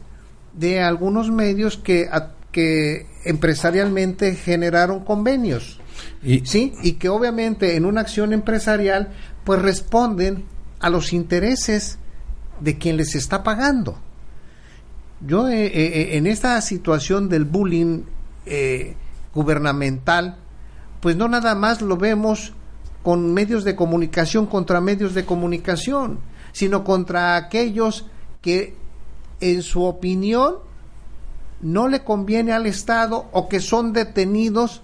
[0.54, 2.10] de algunos medios que,
[2.56, 5.82] que empresarialmente generaron convenios
[6.24, 6.74] y, ¿sí?
[6.82, 9.12] Y que obviamente en una acción empresarial
[9.44, 10.46] pues responden
[10.80, 12.00] a los intereses
[12.62, 14.00] de quien les está pagando.
[15.20, 18.04] Yo eh, eh, eh, en esta situación del bullying
[19.34, 20.38] gubernamental,
[21.02, 22.54] pues no nada más lo vemos
[23.04, 26.20] con medios de comunicación contra medios de comunicación,
[26.54, 28.06] sino contra aquellos
[28.42, 28.78] que
[29.42, 30.64] en su opinión
[31.66, 34.82] no le conviene al Estado o que son detenidos,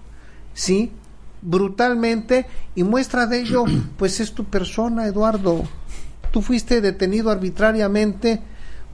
[0.52, 0.92] ¿sí?
[1.40, 3.64] brutalmente y muestra de ello
[3.96, 5.64] pues es tu persona Eduardo
[6.32, 8.40] tú fuiste detenido arbitrariamente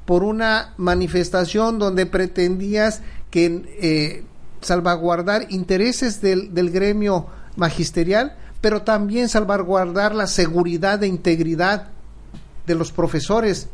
[0.04, 4.24] por una manifestación donde pretendías que eh,
[4.60, 11.88] salvaguardar intereses del, del gremio magisterial, pero también salvaguardar la seguridad e integridad
[12.66, 13.68] de los profesores,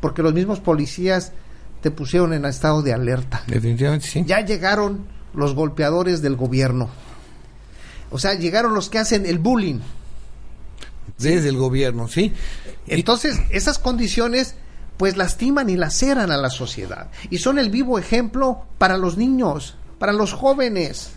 [0.00, 1.32] porque los mismos policías
[1.80, 3.42] te pusieron en estado de alerta.
[3.46, 4.24] Definitivamente sí.
[4.26, 6.88] Ya llegaron los golpeadores del gobierno.
[8.10, 9.80] O sea, llegaron los que hacen el bullying.
[11.18, 12.32] Desde el gobierno, sí.
[12.86, 14.54] Entonces, esas condiciones
[14.96, 17.08] pues lastiman y laceran a la sociedad.
[17.30, 21.12] Y son el vivo ejemplo para los niños, para los jóvenes.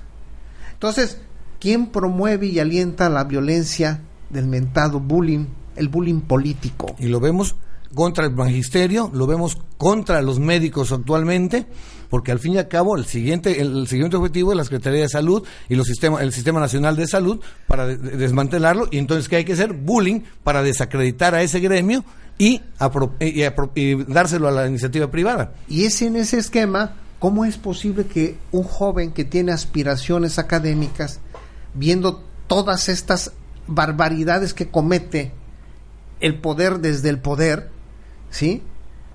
[0.73, 1.17] Entonces,
[1.59, 5.47] ¿quién promueve y alienta la violencia del mentado bullying,
[5.81, 6.95] el bullying político?
[6.99, 7.55] Y lo vemos
[7.93, 11.65] contra el magisterio, lo vemos contra los médicos actualmente,
[12.09, 15.09] porque al fin y al cabo el siguiente el, siguiente objetivo es la Secretaría de
[15.09, 19.27] Salud y los sistemas el Sistema Nacional de Salud para de- de- desmantelarlo y entonces
[19.27, 22.05] qué hay que hacer bullying para desacreditar a ese gremio
[22.37, 25.53] y, apro- y apro- y dárselo a la iniciativa privada.
[25.67, 31.19] Y es en ese esquema, ¿cómo es posible que un joven que tiene aspiraciones académicas,
[31.73, 33.31] viendo todas estas
[33.67, 35.33] barbaridades que comete
[36.21, 37.69] el poder desde el poder,
[38.29, 38.63] ¿sí?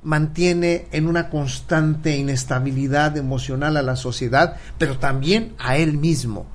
[0.03, 6.47] mantiene en una constante inestabilidad emocional a la sociedad, pero también a él mismo.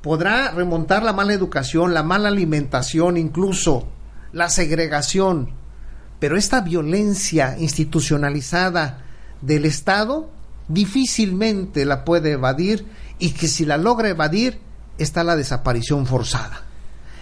[0.00, 3.88] Podrá remontar la mala educación, la mala alimentación, incluso
[4.32, 5.50] la segregación,
[6.18, 9.04] pero esta violencia institucionalizada
[9.42, 10.30] del Estado
[10.68, 12.86] difícilmente la puede evadir
[13.18, 14.60] y que si la logra evadir
[14.96, 16.62] está la desaparición forzada.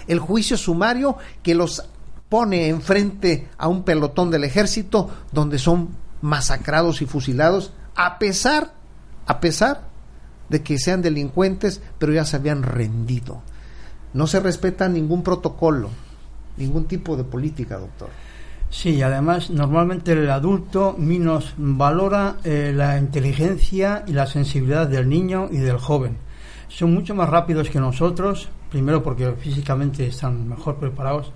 [0.06, 1.82] El juicio sumario que los
[2.30, 5.90] pone enfrente a un pelotón del ejército donde son
[6.22, 8.72] masacrados y fusilados a pesar
[9.26, 9.82] a pesar
[10.48, 13.42] de que sean delincuentes, pero ya se habían rendido.
[14.12, 15.90] No se respeta ningún protocolo,
[16.56, 18.08] ningún tipo de política, doctor.
[18.70, 25.48] Sí, además normalmente el adulto menos valora eh, la inteligencia y la sensibilidad del niño
[25.50, 26.16] y del joven.
[26.66, 31.32] Son mucho más rápidos que nosotros, primero porque físicamente están mejor preparados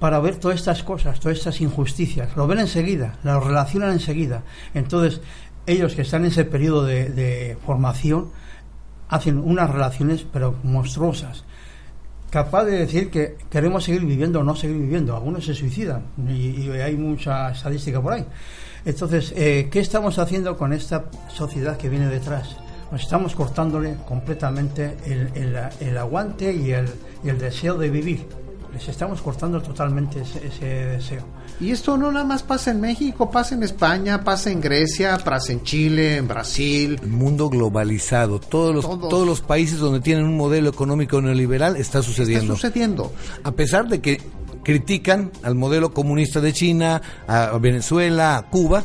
[0.00, 2.34] para ver todas estas cosas, todas estas injusticias.
[2.34, 4.42] Lo ven enseguida, lo relacionan enseguida.
[4.74, 5.20] Entonces,
[5.66, 8.30] ellos que están en ese periodo de, formación
[9.08, 11.44] hacen unas relaciones pero monstruosas
[12.30, 15.16] capaz de decir que queremos seguir viviendo o no seguir viviendo.
[15.16, 18.24] Algunos se suicidan y, hay mucha estadística por ahí.
[18.84, 22.56] Entonces, eh, ¿qué estamos haciendo con esta sociedad que viene detrás?
[22.92, 28.26] Nos estamos cortándole completamente el, aguante y el deseo de vivir.
[28.72, 31.22] Les estamos cortando totalmente ese, ese deseo.
[31.60, 35.52] Y esto no nada más pasa en México, pasa en España, pasa en Grecia, pasa
[35.52, 36.98] en Chile, en Brasil.
[37.02, 39.08] El mundo globalizado, todos los, Todos.
[39.08, 42.54] todos los países donde tienen un modelo económico neoliberal está Está sucediendo.
[42.54, 43.12] sucediendo.
[43.42, 44.20] a pesar de que
[44.62, 48.84] critican al modelo comunista de China, a Venezuela, a Cuba,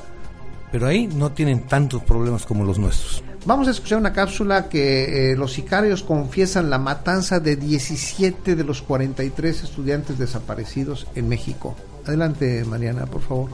[0.71, 3.23] pero ahí no tienen tantos problemas como los nuestros.
[3.45, 8.63] Vamos a escuchar una cápsula que eh, los sicarios confiesan la matanza de 17 de
[8.63, 11.75] los 43 estudiantes desaparecidos en México.
[12.07, 13.49] Adelante, Mariana, por favor.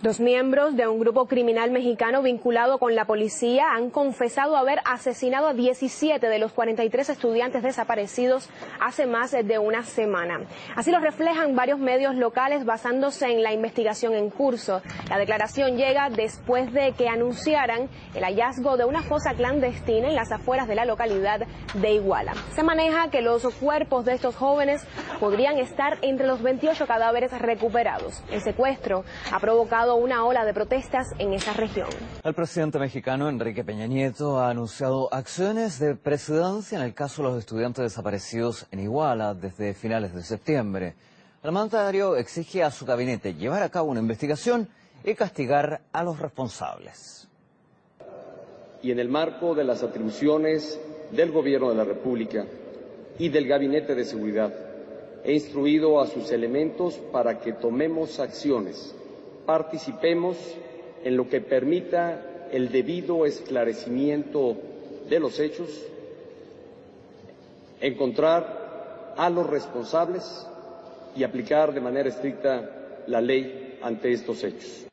[0.00, 5.48] Dos miembros de un grupo criminal mexicano vinculado con la policía han confesado haber asesinado
[5.48, 10.42] a 17 de los 43 estudiantes desaparecidos hace más de una semana.
[10.76, 14.82] Así lo reflejan varios medios locales basándose en la investigación en curso.
[15.10, 20.30] La declaración llega después de que anunciaran el hallazgo de una fosa clandestina en las
[20.30, 21.40] afueras de la localidad
[21.74, 22.34] de Iguala.
[22.54, 24.86] Se maneja que los cuerpos de estos jóvenes
[25.18, 28.22] podrían estar entre los 28 cadáveres recuperados.
[28.30, 31.88] El secuestro ha provocado una ola de protestas en esa región.
[32.24, 37.28] El presidente mexicano Enrique Peña Nieto ha anunciado acciones de presidencia en el caso de
[37.28, 40.94] los estudiantes desaparecidos en Iguala desde finales de septiembre.
[41.42, 44.68] El mandatario exige a su gabinete llevar a cabo una investigación
[45.04, 47.28] y castigar a los responsables.
[48.82, 52.46] y en el marco de las atribuciones del Gobierno de la República
[53.18, 54.52] y del Gabinete de Seguridad,
[55.24, 58.94] he instruido a sus elementos para que tomemos acciones,
[59.48, 60.36] participemos
[61.02, 64.58] en lo que permita el debido esclarecimiento
[65.08, 65.70] de los hechos,
[67.80, 70.46] encontrar a los responsables
[71.16, 74.86] y aplicar de manera estricta la ley ante estos hechos.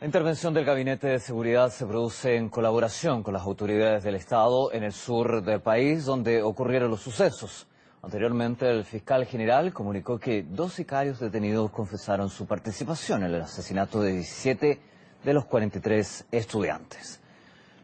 [0.00, 4.72] La intervención del Gabinete de Seguridad se produce en colaboración con las autoridades del Estado
[4.72, 7.67] en el sur del país donde ocurrieron los sucesos.
[8.02, 14.00] Anteriormente, el fiscal general comunicó que dos sicarios detenidos confesaron su participación en el asesinato
[14.00, 14.80] de 17
[15.24, 17.20] de los 43 estudiantes.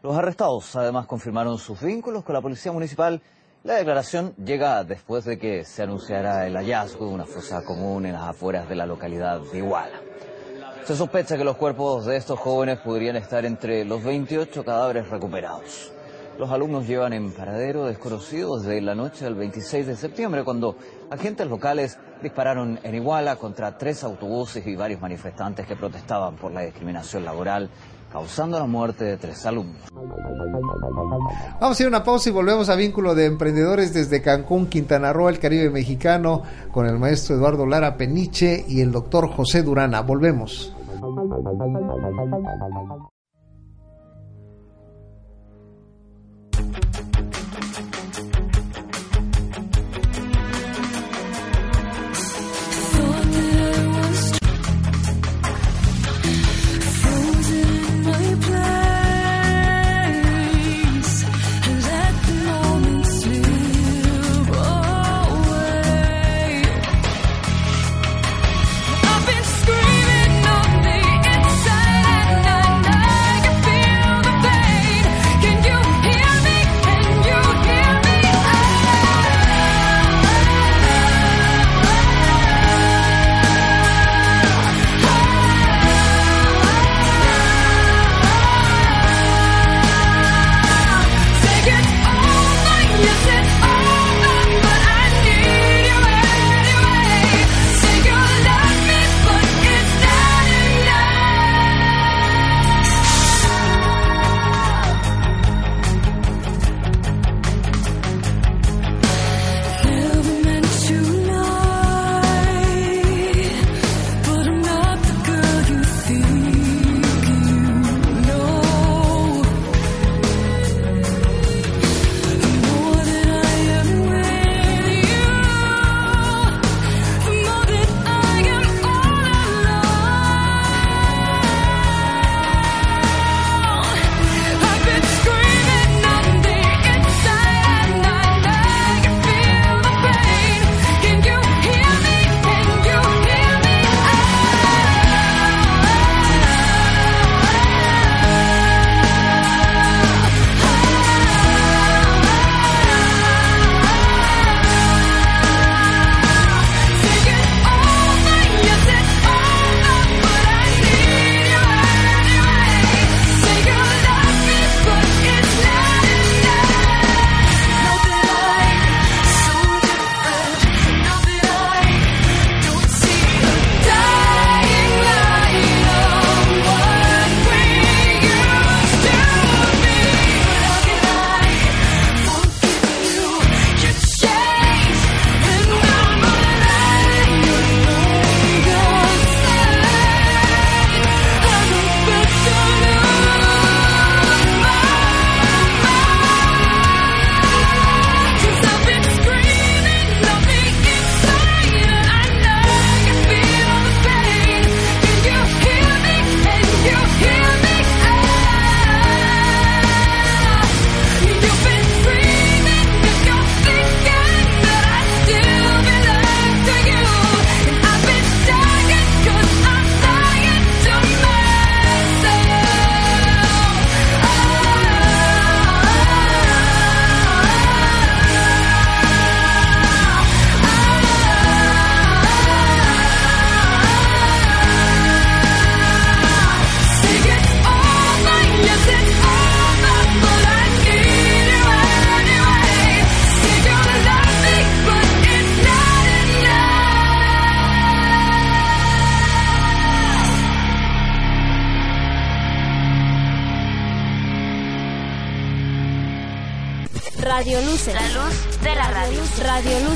[0.01, 3.21] Los arrestados además confirmaron sus vínculos con la policía municipal.
[3.63, 8.13] La declaración llega después de que se anunciara el hallazgo de una fosa común en
[8.13, 9.99] las afueras de la localidad de Iguala.
[10.85, 15.94] Se sospecha que los cuerpos de estos jóvenes podrían estar entre los 28 cadáveres recuperados.
[16.37, 20.75] Los alumnos llevan en paradero desconocido desde la noche del 26 de septiembre, cuando
[21.09, 26.61] agentes locales dispararon en Iguala contra tres autobuses y varios manifestantes que protestaban por la
[26.61, 27.69] discriminación laboral,
[28.11, 29.81] causando la muerte de tres alumnos.
[31.61, 35.13] Vamos a ir a una pausa y volvemos a Vínculo de Emprendedores desde Cancún, Quintana
[35.13, 40.01] Roo, el Caribe mexicano, con el maestro Eduardo Lara Peniche y el doctor José Durana.
[40.01, 40.73] Volvemos.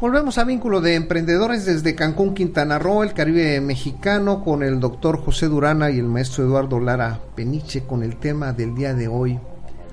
[0.00, 5.22] Volvemos a vínculo de emprendedores desde Cancún, Quintana Roo, el Caribe mexicano, con el doctor
[5.22, 9.38] José Durana y el maestro Eduardo Lara Peniche con el tema del día de hoy.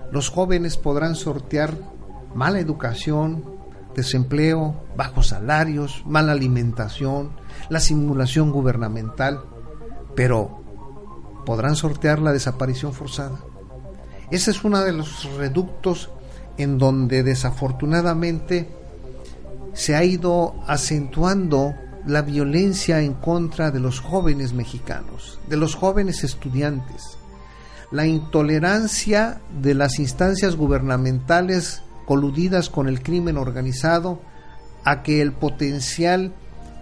[0.10, 1.74] Los jóvenes podrán sortear
[2.34, 3.43] mala educación,
[3.95, 7.32] desempleo, bajos salarios, mala alimentación,
[7.68, 9.41] la simulación gubernamental,
[10.16, 10.64] pero
[11.45, 13.39] ¿podrán sortear la desaparición forzada?
[14.32, 16.12] Ese es uno de los reductos
[16.58, 18.70] en donde desafortunadamente
[19.78, 21.75] se ha ido acentuando
[22.07, 27.19] la violencia en contra de los jóvenes mexicanos, de los jóvenes estudiantes,
[27.91, 34.19] la intolerancia de las instancias gubernamentales coludidas con el crimen organizado
[34.84, 36.34] a que el potencial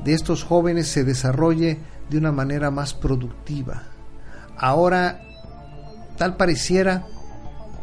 [0.06, 1.80] de estos jóvenes se desarrolle
[2.10, 3.84] de una manera más productiva.
[4.56, 5.20] Ahora,
[6.18, 7.06] tal pareciera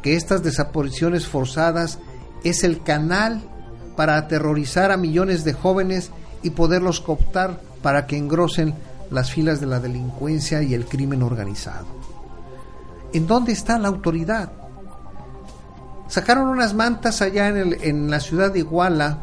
[0.00, 1.98] que estas desapariciones forzadas
[2.44, 3.51] es el canal
[3.96, 6.10] para aterrorizar a millones de jóvenes
[6.42, 8.74] y poderlos cooptar para que engrosen
[9.10, 11.86] las filas de la delincuencia y el crimen organizado.
[13.12, 14.52] ¿En dónde está la autoridad?
[16.08, 19.18] Sacaron unas mantas allá en, en la ciudad de Iguala,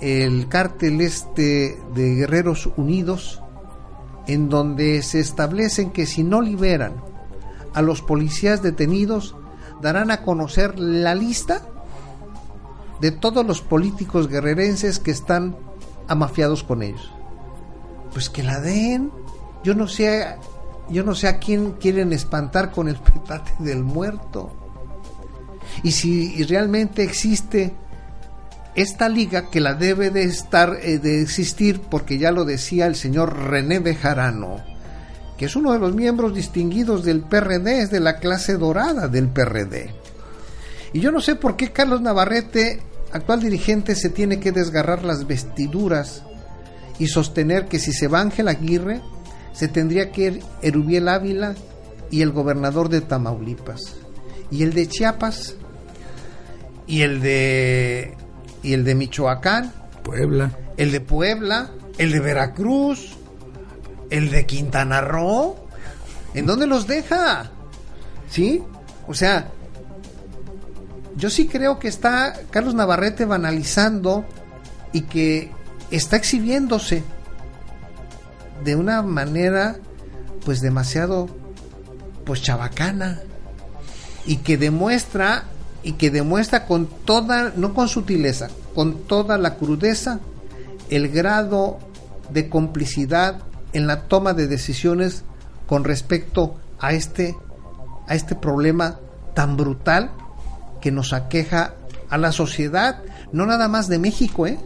[0.00, 3.42] el cártel este de Guerreros Unidos,
[4.26, 6.92] en donde se establecen que si no liberan
[7.74, 9.34] a los policías detenidos,
[9.80, 11.62] darán a conocer la lista
[13.00, 15.56] de todos los políticos guerrerenses que están
[16.08, 17.12] amafiados con ellos.
[18.12, 19.10] Pues que la den.
[19.64, 20.36] Yo no sé,
[20.88, 24.52] yo no sé a quién quieren espantar con el petate del muerto.
[25.82, 27.74] Y si realmente existe
[28.74, 32.94] esta liga que la debe de estar eh, de existir porque ya lo decía el
[32.94, 34.62] señor René Bejarano,
[35.36, 39.28] que es uno de los miembros distinguidos del PRD, es de la clase dorada del
[39.28, 39.94] PRD.
[40.92, 42.80] Y yo no sé por qué Carlos Navarrete,
[43.12, 46.22] actual dirigente, se tiene que desgarrar las vestiduras
[46.98, 49.00] y sostener que si se va Ángel Aguirre,
[49.52, 51.54] se tendría que ir Erubiel Ávila
[52.10, 53.96] y el gobernador de Tamaulipas.
[54.50, 55.56] Y el de Chiapas,
[56.86, 58.16] y el de
[58.62, 63.16] y el de Michoacán, Puebla, el de Puebla, el de Veracruz,
[64.10, 65.56] el de Quintana Roo.
[66.34, 67.50] ¿En dónde los deja?
[68.30, 68.62] ¿Sí?
[69.06, 69.50] O sea,
[71.18, 74.24] yo sí creo que está Carlos Navarrete banalizando
[74.92, 75.50] y que
[75.90, 77.02] está exhibiéndose
[78.64, 79.76] de una manera
[80.44, 81.28] pues demasiado
[82.24, 83.20] pues chabacana
[84.26, 85.44] y que demuestra
[85.82, 90.20] y que demuestra con toda, no con sutileza, con toda la crudeza,
[90.88, 91.78] el grado
[92.30, 93.42] de complicidad
[93.72, 95.24] en la toma de decisiones
[95.66, 97.36] con respecto a este,
[98.06, 99.00] a este problema
[99.34, 100.12] tan brutal
[100.80, 101.74] que nos aqueja
[102.08, 103.02] a la sociedad,
[103.32, 104.58] no nada más de México, ¿eh?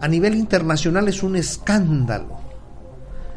[0.00, 2.38] a nivel internacional es un escándalo,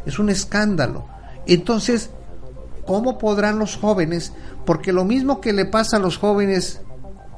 [0.06, 1.06] es un escándalo.
[1.46, 2.10] Entonces,
[2.86, 4.34] ¿cómo podrán los jóvenes?
[4.66, 6.82] Porque lo mismo que le pasa a los jóvenes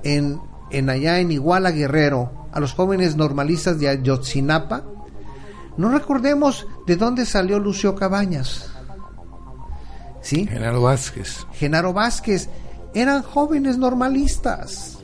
[0.03, 0.39] en,
[0.71, 4.84] en allá en Iguala Guerrero, a los jóvenes normalistas de Ayotzinapa,
[5.75, 8.69] no recordemos de dónde salió Lucio Cabañas.
[10.21, 10.47] ¿Sí?
[10.47, 11.45] Genaro Vázquez.
[11.53, 12.49] Genaro Vázquez.
[12.98, 14.98] Eran jóvenes normalistas.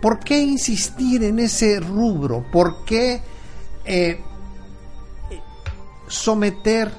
[0.00, 2.42] ¿Por qué insistir en ese rubro?
[2.50, 3.20] ¿Por qué
[3.84, 4.18] eh,
[6.08, 6.90] someter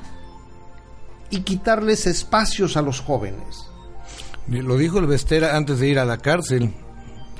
[1.32, 3.66] y quitarles espacios a los jóvenes?
[4.48, 6.76] Lo dijo el Vestera antes de ir a la cárcel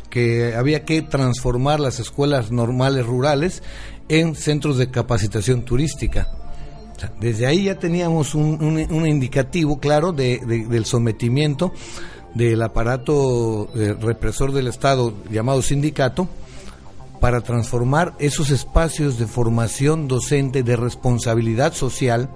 [0.10, 3.62] que había que transformar las escuelas normales rurales
[4.10, 6.28] en centros de capacitación turística.
[7.20, 11.72] desde ahí ya teníamos un, indicativo claro de, del sometimiento
[12.38, 16.28] del aparato eh, represor del Estado llamado sindicato
[17.20, 22.30] para transformar esos espacios de formación docente, de responsabilidad social,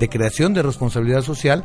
[0.00, 1.64] de creación de responsabilidad social,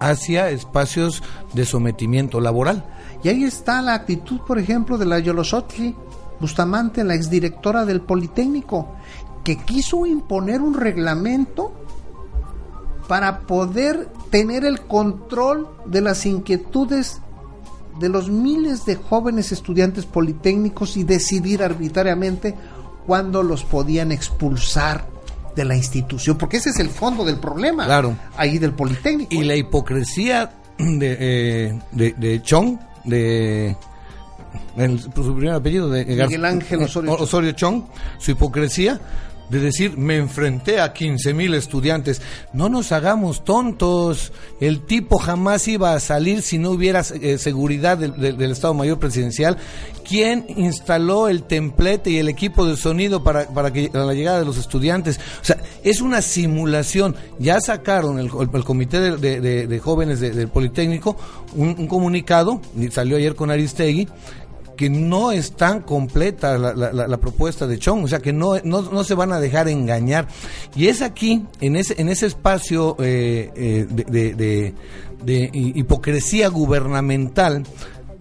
[0.00, 1.22] hacia espacios
[1.52, 2.86] de sometimiento laboral.
[3.22, 5.94] Y ahí está la actitud, por ejemplo, de la Yolosotli
[6.40, 8.94] Bustamante, la exdirectora del Politécnico,
[9.44, 11.72] que quiso imponer un reglamento
[13.08, 17.20] para poder tener el control de las inquietudes
[17.98, 22.54] de los miles de jóvenes estudiantes politécnicos y decidir arbitrariamente
[23.06, 25.06] cuándo los podían expulsar
[25.54, 28.14] de la institución, porque ese es el fondo del problema claro.
[28.36, 29.34] ahí del Politécnico.
[29.34, 33.74] Y la hipocresía de, eh, de, de Chong, de
[35.14, 37.84] su primer apellido de Miguel Ángel Osorio, Osorio Chong,
[38.18, 39.00] su hipocresía
[39.48, 42.20] de decir me enfrenté a 15 mil estudiantes.
[42.52, 44.32] No nos hagamos tontos.
[44.60, 49.56] El tipo jamás iba a salir si no hubiera eh, seguridad del, Estado Mayor Presidencial.
[50.08, 54.44] ¿Quién instaló el templete y el equipo de sonido para, para que la llegada de
[54.44, 55.18] los estudiantes?
[55.42, 57.16] O sea, es una simulación.
[57.38, 58.30] Ya sacaron el,
[58.64, 61.16] comité de, de, jóvenes del Politécnico
[61.54, 64.08] un, un comunicado, salió ayer con Aristegui,
[64.76, 69.04] que no es tan completa la, la, propuesta de Chong, o sea que no, no,
[69.04, 70.28] se van a dejar engañar.
[70.74, 74.74] Y es aquí, en ese, en ese espacio eh, eh, de,
[75.24, 77.64] de, hipocresía gubernamental,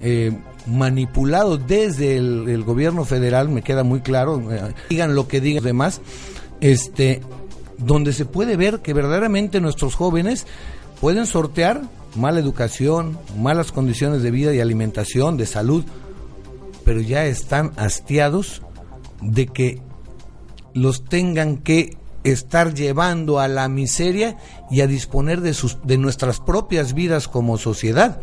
[0.01, 0.31] eh,
[0.65, 4.41] manipulado desde el, gobierno federal, me queda muy claro,
[4.89, 6.01] digan lo que digan los demás,
[6.61, 7.21] este,
[7.77, 10.47] donde se puede ver que verdaderamente nuestros jóvenes
[11.01, 11.81] pueden sortear
[12.15, 15.83] mala educación, malas condiciones de vida y alimentación, de salud,
[16.85, 18.61] pero ya están hastiados
[19.21, 19.81] de que
[20.73, 24.37] los tengan que estar llevando a la miseria
[24.71, 28.19] y a disponer de sus de nuestras propias vidas como sociedad.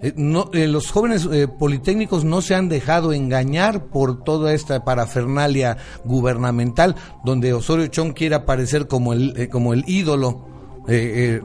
[0.00, 0.14] Eh,
[0.52, 6.96] eh, los jóvenes eh, politécnicos no se han dejado engañar por toda esta parafernalia gubernamental
[7.24, 10.50] donde Osorio Chong quiere aparecer como el como el ídolo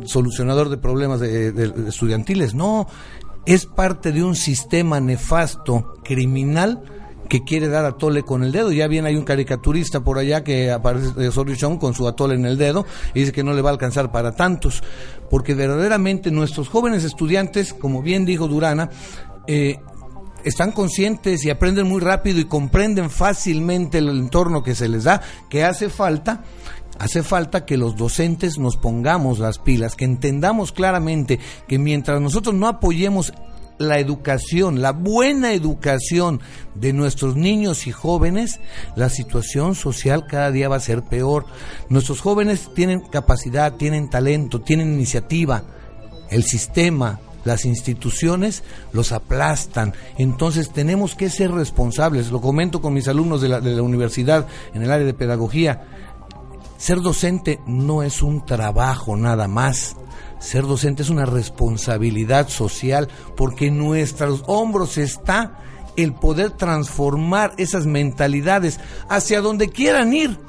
[0.03, 2.55] solucionador de problemas estudiantiles.
[2.55, 2.87] No,
[3.47, 6.83] es parte de un sistema nefasto, criminal,
[7.29, 8.73] que quiere dar atole con el dedo.
[8.73, 12.45] Ya bien hay un caricaturista por allá que aparece de Chong con su atole en
[12.45, 14.83] el dedo y dice que no le va a alcanzar para tantos.
[15.29, 18.89] Porque verdaderamente nuestros jóvenes estudiantes, como bien dijo Durana,
[19.47, 19.77] eh,
[20.43, 25.21] están conscientes y aprenden muy rápido y comprenden fácilmente el entorno que se les da,
[25.49, 26.43] que hace falta
[26.99, 32.55] Hace falta que los docentes nos pongamos las pilas, que entendamos claramente que mientras nosotros
[32.55, 33.33] no apoyemos
[33.77, 36.41] la educación, la buena educación
[36.75, 38.59] de nuestros niños y jóvenes,
[38.95, 41.45] la situación social cada día va a ser peor.
[41.89, 45.63] Nuestros jóvenes tienen capacidad, tienen talento, tienen iniciativa.
[46.31, 49.93] El sistema, las instituciones los aplastan.
[50.17, 52.31] Entonces tenemos que ser responsables.
[52.31, 55.85] Lo comento con mis alumnos de la, de la universidad en el área de pedagogía
[56.77, 59.95] ser docente no es un trabajo nada más.
[60.39, 65.59] Ser docente es una responsabilidad social porque en nuestros hombros está
[65.95, 70.39] el poder transformar esas mentalidades hacia donde quieran ir.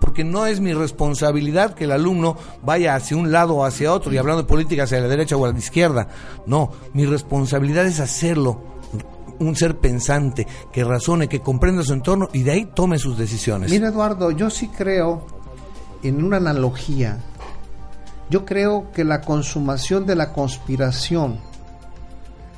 [0.00, 4.12] Porque no es mi responsabilidad que el alumno vaya hacia un lado o hacia otro
[4.12, 6.08] y hablando de política hacia la derecha o a la izquierda.
[6.46, 8.62] No, mi responsabilidad es hacerlo
[9.40, 13.70] un ser pensante, que razone, que comprenda su entorno y de ahí tome sus decisiones.
[13.70, 15.26] Mira Eduardo, yo sí creo
[16.02, 17.18] en una analogía,
[18.30, 21.38] yo creo que la consumación de la conspiración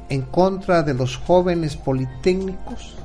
[0.08, 2.96] en contra de los jóvenes politécnicos,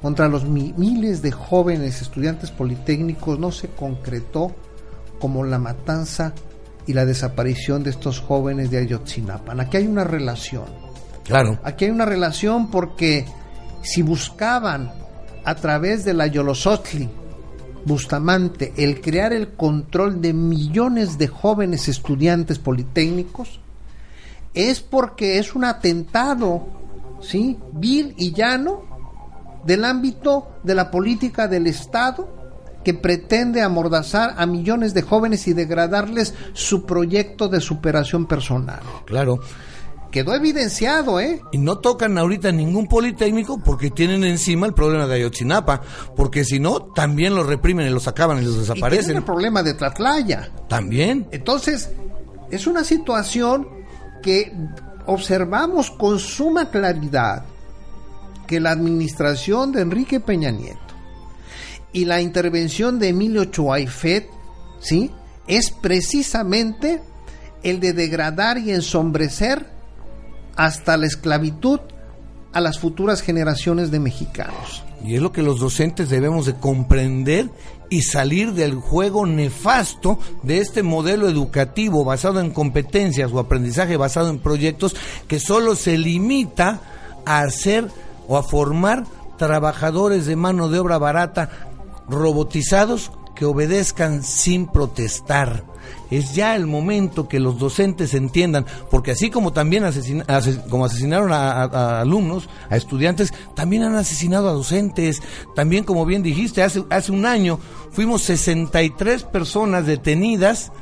[0.00, 4.54] contra los miles de jóvenes estudiantes politécnicos, no se concretó
[5.18, 6.32] como la matanza
[6.86, 9.60] y la desaparición de estos jóvenes de Ayotzinapan.
[9.60, 10.66] Aquí hay una relación.
[11.24, 11.58] Claro.
[11.64, 13.26] Aquí hay una relación porque
[13.82, 14.92] si buscaban
[15.44, 17.10] a través de la Yolosotli
[17.84, 23.60] Bustamante el crear el control de millones de jóvenes estudiantes politécnicos
[24.54, 26.66] es porque es un atentado,
[27.20, 27.58] ¿sí?
[27.72, 28.82] vil y llano
[29.64, 32.36] del ámbito de la política del Estado
[32.84, 38.80] que pretende amordazar a millones de jóvenes y degradarles su proyecto de superación personal.
[39.04, 39.40] Claro
[40.10, 41.42] quedó evidenciado, ¿eh?
[41.52, 45.82] Y no tocan ahorita ningún politécnico porque tienen encima el problema de Ayotzinapa,
[46.16, 49.04] porque si no, también los reprimen y los acaban y los desaparecen.
[49.04, 50.50] Y tienen el problema de Tlatlaya.
[50.68, 51.26] También.
[51.30, 51.90] Entonces,
[52.50, 53.68] es una situación
[54.22, 54.52] que
[55.06, 57.44] observamos con suma claridad
[58.46, 60.78] que la administración de Enrique Peña Nieto
[61.92, 64.28] y la intervención de Emilio Chuaifet,
[64.80, 65.10] ¿sí?
[65.46, 67.02] Es precisamente
[67.62, 69.77] el de degradar y ensombrecer
[70.58, 71.80] hasta la esclavitud
[72.52, 74.84] a las futuras generaciones de mexicanos.
[75.04, 77.48] Y es lo que los docentes debemos de comprender
[77.88, 84.30] y salir del juego nefasto de este modelo educativo basado en competencias o aprendizaje basado
[84.30, 84.96] en proyectos
[85.28, 86.80] que solo se limita
[87.24, 87.88] a hacer
[88.26, 89.04] o a formar
[89.38, 91.50] trabajadores de mano de obra barata
[92.08, 95.62] robotizados que obedezcan sin protestar
[96.10, 99.84] es ya el momento que los docentes entiendan, porque así como también
[100.68, 105.22] como asesinaron a, alumnos, a estudiantes, también han asesinado a docentes.
[105.54, 107.58] También, como bien dijiste, hace, hace un año
[107.90, 110.72] fuimos 63 personas detenidas,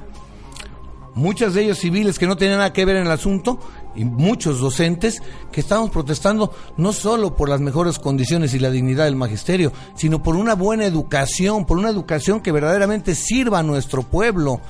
[1.15, 3.59] muchas de ellas civiles que no tenían nada que ver en el asunto,
[3.97, 9.07] y muchos docentes que estamos protestando no solo por las mejores condiciones y la dignidad
[9.07, 14.03] del magisterio, sino por una buena educación, por una educación que verdaderamente sirva a nuestro
[14.03, 14.61] pueblo,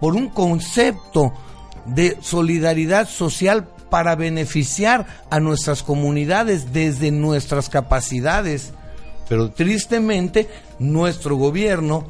[0.00, 1.32] por un concepto
[1.86, 8.72] de solidaridad social para beneficiar a nuestras comunidades desde nuestras capacidades.
[9.28, 12.06] Pero tristemente nuestro gobierno,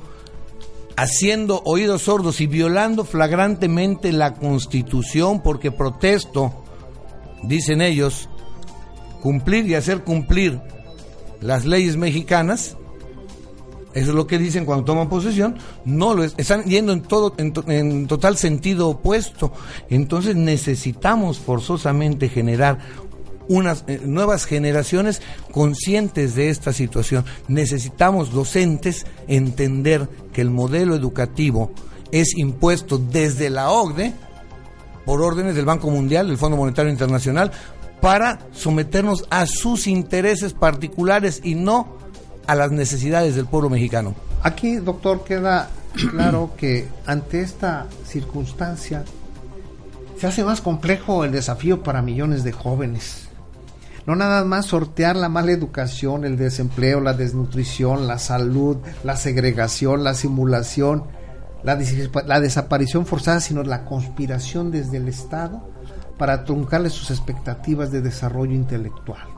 [0.97, 6.65] haciendo oídos sordos y violando flagrantemente la constitución, porque protesto,
[7.43, 8.29] dicen ellos,
[9.21, 10.61] cumplir y hacer cumplir
[11.41, 12.77] las leyes mexicanas,
[13.95, 17.33] eso es lo que dicen cuando toman posesión, no lo es, están yendo en todo
[17.39, 19.53] en, total sentido opuesto.
[19.89, 22.79] Entonces necesitamos forzosamente generar
[23.47, 25.23] unas eh, nuevas generaciones
[25.53, 27.25] conscientes de esta situación.
[27.47, 31.71] Necesitamos docentes entender que el modelo educativo
[32.11, 34.13] es impuesto desde la OCDE
[35.05, 37.53] por órdenes del Banco Mundial, del Fondo Monetario Internacional,
[38.01, 41.94] para someternos a sus intereses particulares y no
[42.47, 44.15] a las necesidades del pueblo mexicano.
[44.43, 45.71] Aquí, doctor, queda
[46.11, 49.05] claro que ante esta circunstancia
[50.19, 53.29] se hace más complejo el desafío para millones de jóvenes.
[54.07, 60.05] No nada más sortear la mala educación, el desempleo, la desnutrición, la salud, la segregación,
[60.05, 61.05] la simulación,
[61.63, 61.79] la,
[62.27, 65.67] la desaparición forzada, sino la conspiración desde el Estado
[66.19, 69.34] para truncarle sus expectativas de desarrollo intelectual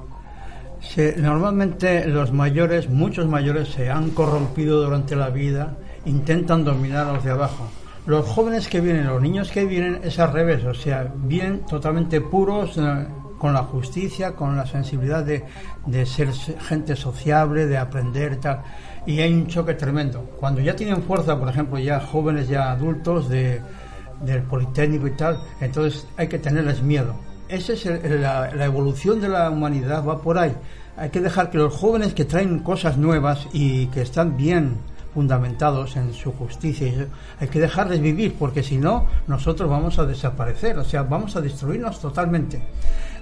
[1.17, 7.25] normalmente los mayores, muchos mayores se han corrompido durante la vida, intentan dominar a los
[7.25, 7.69] de abajo.
[8.07, 12.21] Los jóvenes que vienen, los niños que vienen es al revés, o sea, vienen totalmente
[12.21, 13.07] puros eh,
[13.39, 15.45] con la justicia, con la sensibilidad de,
[15.87, 18.63] de ser gente sociable, de aprender tal.
[19.07, 20.21] Y hay un choque tremendo.
[20.39, 23.61] Cuando ya tienen fuerza, por ejemplo, ya jóvenes, ya adultos de,
[24.23, 27.15] del Politécnico y tal, entonces hay que tenerles miedo
[27.49, 30.53] esa es la, evolución de la humanidad, va por ahí.
[30.97, 34.77] Hay que dejar que los jóvenes que traen cosas nuevas y que están bien
[35.13, 37.09] fundamentados en su justicia,
[37.41, 41.41] hay que dejarles vivir, porque si no, nosotros vamos a desaparecer, o sea, vamos a
[41.41, 42.63] destruirnos totalmente.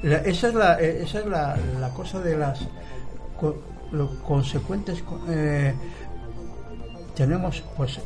[0.03, 2.67] esa es la, esa es la, cosa de las
[4.27, 5.05] consecuentes.
[5.29, 5.73] Eh,
[7.15, 8.01] tenemos pues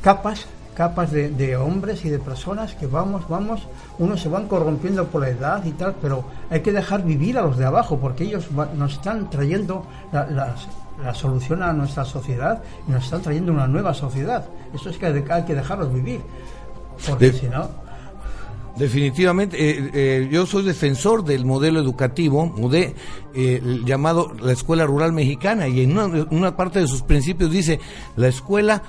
[0.00, 3.62] capas capas de, hombres y de personas que vamos, vamos,
[3.98, 7.42] unos se van corrompiendo por la edad y tal, pero hay que dejar vivir a
[7.42, 10.54] los de abajo porque ellos nos están trayendo la,
[11.14, 14.44] solución a nuestra sociedad y nos están trayendo una nueva sociedad.
[14.74, 16.20] Eso es que hay que dejarlos vivir,
[17.06, 17.84] porque si no...
[18.76, 22.96] Definitivamente, eh, eh, yo soy defensor del modelo educativo de,
[23.32, 27.78] eh, llamado la Escuela Rural Mexicana y en una parte de sus principios dice
[28.16, 28.82] la escuela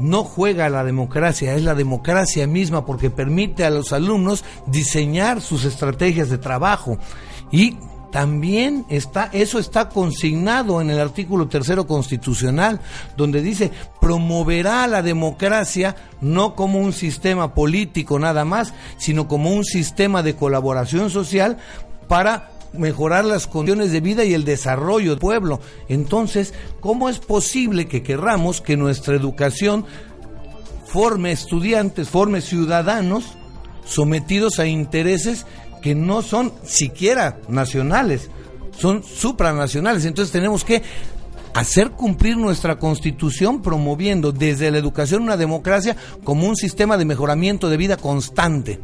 [0.00, 5.64] no juega la democracia, es la democracia misma porque permite a los alumnos diseñar sus
[5.64, 6.98] estrategias de trabajo.
[7.50, 7.76] Y
[8.10, 12.80] también está, eso está consignado en el artículo tercero constitucional,
[13.16, 13.70] donde dice
[14.00, 20.34] promoverá la democracia no como un sistema político nada más, sino como un sistema de
[20.34, 21.58] colaboración social
[22.08, 25.60] para mejorar las condiciones de vida y el desarrollo del pueblo.
[25.88, 29.84] Entonces, ¿cómo es posible que querramos que nuestra educación
[30.86, 33.36] forme estudiantes, forme ciudadanos
[33.84, 35.46] sometidos a intereses
[35.82, 38.30] que no son siquiera nacionales,
[38.78, 40.04] son supranacionales?
[40.04, 40.82] Entonces tenemos que
[41.54, 47.68] hacer cumplir nuestra constitución promoviendo desde la educación una democracia como un sistema de mejoramiento
[47.68, 48.80] de vida constante.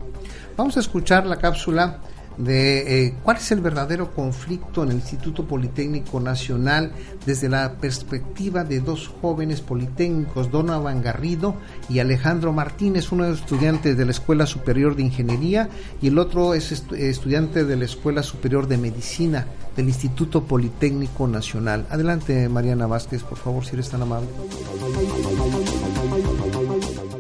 [0.57, 2.01] Vamos a escuchar la cápsula
[2.39, 6.93] de eh, cuál es el verdadero conflicto en el Instituto Politécnico Nacional
[7.25, 11.57] desde la perspectiva de dos jóvenes politécnicos, Donovan Garrido
[11.89, 15.69] y Alejandro Martínez, uno es estudiante de la Escuela Superior de Ingeniería
[16.01, 21.87] y el otro es estudiante de la Escuela Superior de Medicina del Instituto Politécnico Nacional.
[21.91, 24.29] Adelante, Mariana Vázquez, por favor, si eres tan amable.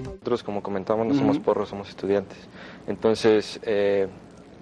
[0.05, 2.39] Nosotros, como comentamos, no somos porros, somos estudiantes.
[2.87, 4.09] Entonces, eh,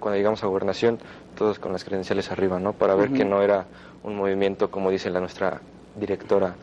[0.05, 0.99] cuando llegamos a gobernación,
[1.35, 2.73] todos con las credenciales arriba, ¿no?
[2.73, 3.65] Para ver que no era
[4.03, 5.61] un movimiento, como dice la nuestra
[5.99, 6.53] directora,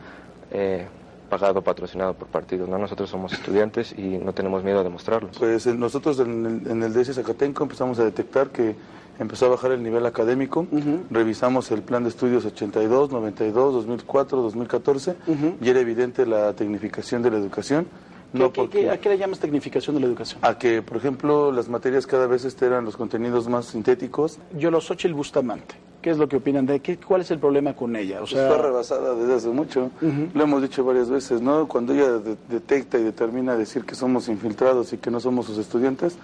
[0.49, 0.85] eh,
[1.29, 2.77] pagado, patrocinado por partidos, ¿no?
[2.77, 5.27] Nosotros somos estudiantes y no tenemos miedo a demostrarlo.
[5.37, 8.77] Pues eh, nosotros en el, en el DS Zacatenco empezamos a detectar que
[9.19, 10.65] empezó a bajar el nivel académico,
[11.11, 15.15] revisamos el plan de estudios 82, 92, 2004, 2014
[15.59, 17.87] y era evidente la tecnificación de la educación
[18.33, 20.39] no porque, ¿A qué le llamas tecnificación de la educación?
[20.43, 24.39] A que, por ejemplo, las materias cada vez eran los contenidos más sintéticos.
[24.57, 25.75] Yo lo el Bustamante.
[26.01, 26.97] ¿Qué es lo que opinan de qué?
[26.97, 28.21] ¿Cuál es el problema con ella?
[28.21, 28.49] O sea...
[28.49, 29.89] Está rebasada desde hace mucho.
[30.33, 31.67] Lo hemos dicho varias veces, ¿no?
[31.67, 32.19] Cuando ella
[32.49, 36.17] detecta y determina decir que somos infiltrados y que no somos sus estudiantes,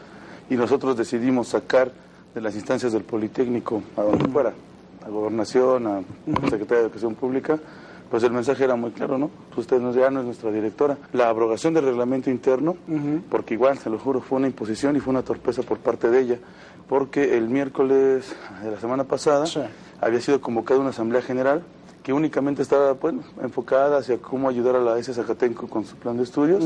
[0.50, 1.92] y nosotros decidimos sacar
[2.36, 4.54] de las instancias del Politécnico a donde fuera,
[5.06, 6.02] a Gobernación, a
[6.50, 7.60] Secretaría de Educación Pública,
[8.10, 9.30] pues el mensaje era muy claro, ¿no?
[9.56, 10.98] Usted ya no es nuestra directora.
[11.14, 12.76] La abrogación del reglamento interno,
[13.30, 16.22] porque igual, se lo juro, fue una imposición y fue una torpeza por parte de
[16.22, 16.38] ella,
[16.88, 19.46] porque el miércoles de la semana pasada
[20.02, 21.64] había sido convocada una asamblea general
[22.02, 25.14] que únicamente estaba bueno, enfocada hacia cómo ayudar a la S.
[25.14, 26.66] Zacatenco con su plan de estudios.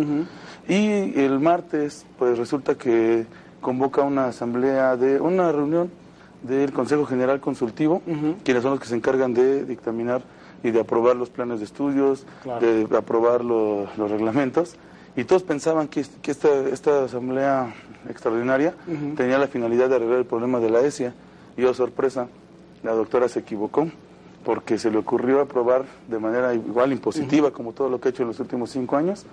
[0.67, 3.25] Y el martes, pues resulta que
[3.59, 5.89] convoca una asamblea de una reunión
[6.43, 8.01] del Consejo General Consultivo,
[8.43, 10.21] quienes son los que se encargan de dictaminar
[10.63, 12.25] y de aprobar los planes de estudios,
[12.59, 14.75] de aprobar los reglamentos.
[15.15, 17.73] Y todos pensaban que, esta, esta, asamblea
[18.09, 18.73] extraordinaria
[19.15, 21.13] tenía la finalidad de arreglar el problema de la ESIA.
[21.55, 22.27] Y oh sorpresa,
[22.81, 23.87] la doctora se equivocó
[24.43, 28.23] porque se le ocurrió aprobar de manera igual impositiva, como todo lo que ha hecho
[28.23, 29.25] en los últimos cinco años,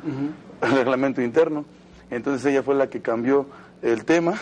[0.60, 1.64] el reglamento interno.
[2.10, 3.46] Entonces ella fue la que cambió
[3.82, 4.34] el tema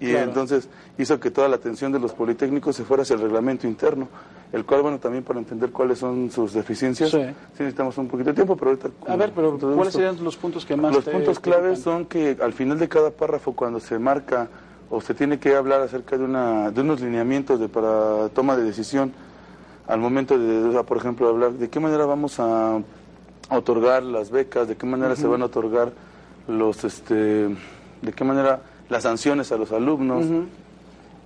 [0.00, 0.68] y entonces
[0.98, 4.08] hizo que toda la atención de los politécnicos se fuera hacia el reglamento interno,
[4.54, 7.18] el cual, bueno, también para entender cuáles son sus deficiencias, sí,
[7.58, 8.88] necesitamos un poquito de tiempo, pero ahorita...
[9.08, 10.94] A ver, pero ¿cuáles serían los puntos que más...
[10.94, 14.46] Los puntos claves son que al final de cada párrafo, cuando se marca
[14.90, 18.62] o se tiene que hablar acerca de, una, de unos lineamientos de, para toma de
[18.62, 19.12] decisión,
[19.88, 22.80] al momento de, por ejemplo, hablar de qué manera vamos a
[23.50, 25.92] otorgar las becas, de qué manera se van a otorgar
[26.46, 30.26] los, este, de qué manera las sanciones a los alumnos.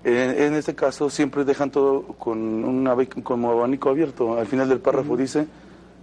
[0.04, 4.38] En, este caso siempre dejan todo con una como abanico abierto.
[4.38, 5.46] Al final del párrafo dice,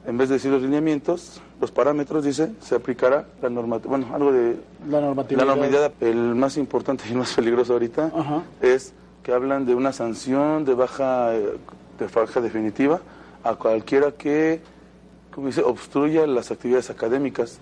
[0.05, 4.31] en vez de decir los lineamientos, los parámetros, dice, se aplicará la normatividad, bueno, algo
[4.31, 4.57] de...
[4.89, 5.45] La normatividad.
[5.45, 8.11] La normatividad, el más importante y más peligroso ahorita
[8.61, 8.93] es
[9.23, 12.99] que hablan de una sanción de baja, de baja definitiva
[13.43, 14.61] a cualquiera que,
[15.31, 17.59] como dice, obstruya las actividades académicas.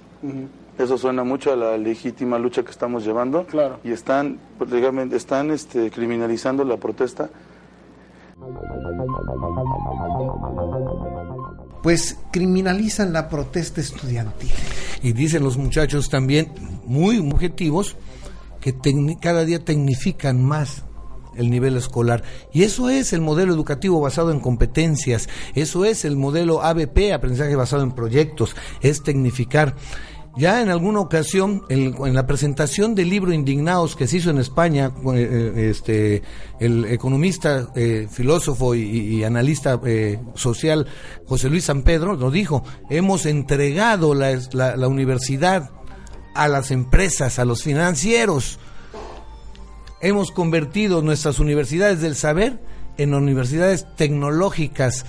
[0.78, 3.45] Eso suena mucho a la legítima lucha que estamos llevando.
[3.45, 3.80] Claro.
[3.84, 4.71] Y están, pues,
[5.13, 7.30] están este, criminalizando la protesta.
[11.84, 14.51] Pues criminalizan la protesta estudiantil.
[15.01, 16.51] Y dicen los muchachos también,
[16.86, 17.95] muy objetivos,
[18.59, 18.74] que
[19.21, 20.84] cada día tecnifican más
[21.36, 22.24] el nivel escolar.
[22.51, 27.55] Y eso es el modelo educativo basado en competencias, eso es el modelo ABP, aprendizaje
[27.55, 29.76] basado en proyectos, es tecnificar.
[30.36, 34.92] Ya en alguna ocasión, en, la presentación del libro Indignados que se hizo en España,
[35.14, 36.24] eh, eh, este,
[36.60, 39.80] el economista, eh, filósofo y, analista
[40.34, 40.88] social
[41.28, 45.70] José Luis San Pedro lo dijo, hemos entregado la, la universidad
[46.34, 48.60] a las empresas, a los financieros.
[50.02, 52.60] Hemos convertido nuestras universidades del saber
[52.98, 55.06] en universidades tecnológicas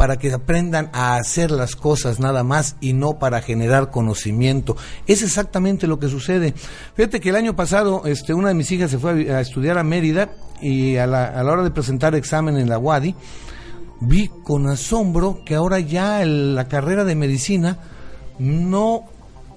[0.00, 4.74] para que aprendan a hacer las cosas nada más y no para generar conocimiento.
[5.06, 6.54] Es exactamente lo que sucede.
[6.94, 9.84] Fíjate que el año pasado este, una de mis hijas se fue a, estudiar a
[9.84, 10.30] Mérida
[10.62, 13.14] y a la, a la, hora de presentar examen en la UADI,
[14.00, 17.76] vi con asombro que ahora ya la carrera de medicina
[18.38, 19.02] no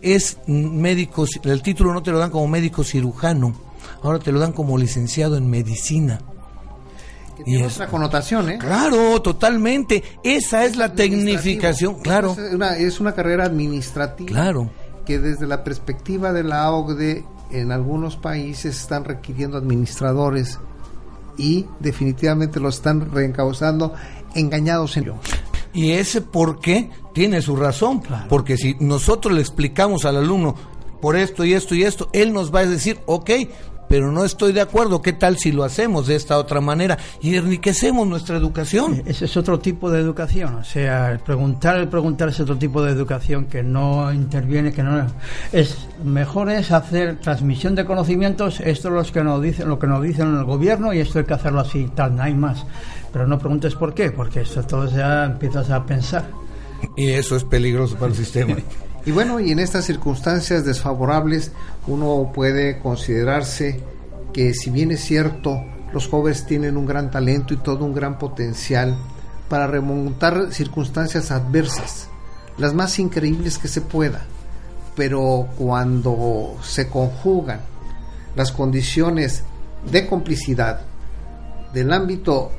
[0.02, 3.56] es médico, el título no te lo dan como médico cirujano,
[4.02, 6.20] ahora te lo dan como licenciado en medicina
[7.46, 8.58] y es otra connotación, ¿eh?
[8.58, 10.04] Claro, totalmente.
[10.24, 12.32] Esa es la tecnificación, claro.
[12.32, 14.30] Es una, es una carrera administrativa.
[14.30, 14.70] Claro.
[15.06, 20.60] Que desde la perspectiva de la OCDE, en algunos países están requiriendo administradores
[21.38, 23.94] y definitivamente lo están reencauzando
[24.36, 25.16] engañados en ello.
[25.74, 30.56] Y ese por qué tiene su razón, porque si nosotros le explicamos al alumno
[31.02, 33.32] por esto y esto y esto, él nos va a decir, ok,
[33.94, 35.04] pero no estoy de acuerdo.
[35.04, 38.96] ¿Qué tal si lo hacemos de esta otra manera y enriquecemos nuestra educación?
[38.96, 42.58] Eh, ese es otro tipo de educación, o sea, el preguntar, el preguntar es otro
[42.58, 45.06] tipo de educación que no interviene, que no
[45.52, 48.62] es mejor es hacer transmisión de conocimientos.
[48.62, 51.26] Esto es lo que nos dicen, lo que nos dicen el gobierno y esto hay
[51.26, 52.66] que hacerlo así, tal, no hay más.
[53.12, 56.32] Pero no preguntes por qué, porque esto todo ya empiezas a pensar.
[56.98, 58.56] Y eso es peligroso para el sistema.
[59.06, 61.52] Y bueno, y en estas circunstancias desfavorables
[61.88, 63.82] uno puede considerarse
[64.32, 68.18] que si bien es cierto, los jóvenes tienen un gran talento y todo un gran
[68.18, 68.96] potencial
[69.50, 72.08] para remontar circunstancias adversas,
[72.58, 74.22] las más increíbles que se pueda,
[74.96, 77.60] pero cuando se conjugan
[78.36, 79.44] las condiciones
[79.92, 80.82] de complicidad
[81.74, 82.52] del ámbito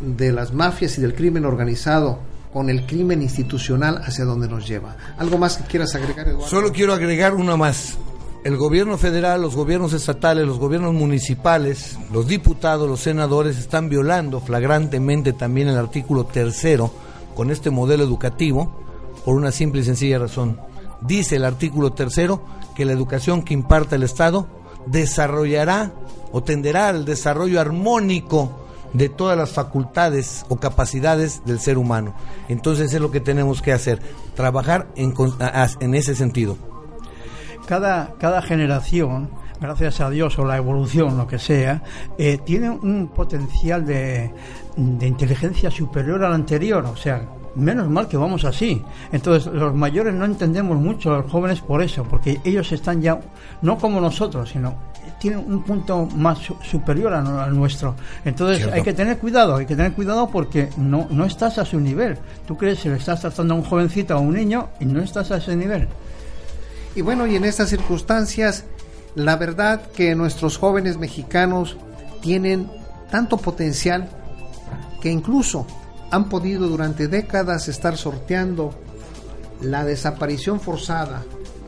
[0.00, 2.18] de las mafias y del crimen organizado
[2.52, 4.96] con el crimen institucional hacia donde nos lleva.
[5.18, 6.48] ¿Algo más que quieras agregar, Eduardo?
[6.48, 7.96] Solo quiero agregar una más.
[8.42, 14.40] El gobierno federal, los gobiernos estatales, los gobiernos municipales, los diputados, los senadores están violando
[14.40, 16.90] flagrantemente también el artículo tercero
[17.34, 18.80] con este modelo educativo
[19.24, 20.58] por una simple y sencilla razón.
[21.02, 22.42] Dice el artículo tercero
[22.74, 24.46] que la educación que imparta el Estado
[24.86, 25.92] desarrollará
[26.32, 28.59] o tenderá al desarrollo armónico
[28.92, 32.14] de todas las facultades o capacidades del ser humano.
[32.48, 34.00] Entonces es lo que tenemos que hacer,
[34.34, 35.14] trabajar en,
[35.80, 36.56] en ese sentido.
[37.66, 39.30] Cada, cada generación,
[39.60, 41.82] gracias a Dios o la evolución, lo que sea,
[42.18, 44.32] eh, tiene un potencial de,
[44.76, 46.84] de inteligencia superior al anterior.
[46.86, 48.82] O sea, menos mal que vamos así.
[49.12, 53.20] Entonces, los mayores no entendemos mucho a los jóvenes por eso, porque ellos están ya,
[53.62, 54.74] no como nosotros, sino
[55.20, 57.94] tiene un punto más superior al nuestro.
[58.24, 61.78] Entonces hay que tener cuidado, hay que tener cuidado porque no, no estás a su
[61.78, 62.16] nivel.
[62.46, 65.00] Tú crees que le estás tratando a un jovencito o a un niño y no
[65.00, 65.88] estás a ese nivel.
[66.96, 68.64] Y bueno, y en estas circunstancias,
[69.14, 71.76] la verdad que nuestros jóvenes mexicanos
[72.22, 72.70] tienen
[73.10, 74.08] tanto potencial
[75.02, 75.66] que incluso
[76.10, 78.74] han podido durante décadas estar sorteando
[79.60, 81.22] la desaparición forzada,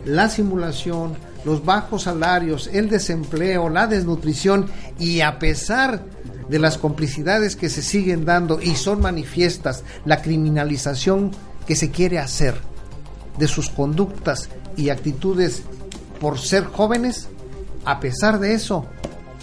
[0.07, 1.15] la simulación,
[1.45, 4.67] los bajos salarios, el desempleo, la desnutrición
[4.99, 6.05] y a pesar
[6.49, 11.31] de las complicidades que se siguen dando y son manifiestas, la criminalización
[11.67, 12.57] que se quiere hacer
[13.39, 15.63] de sus conductas y actitudes
[16.21, 17.29] por ser jóvenes,
[17.85, 18.87] a pesar de eso,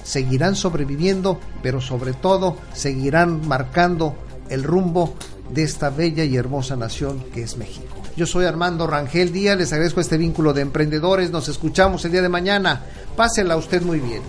[0.04, 4.16] seguirán sobreviviendo, pero sobre todo seguirán marcando
[4.50, 5.16] el rumbo
[5.52, 7.99] de esta bella y hermosa nación que es México.
[8.20, 12.22] Yo soy Armando Rangel Díaz, les agradezco este vínculo de emprendedores, nos escuchamos el día
[12.22, 12.82] de mañana,
[13.16, 14.22] pásela usted muy bien.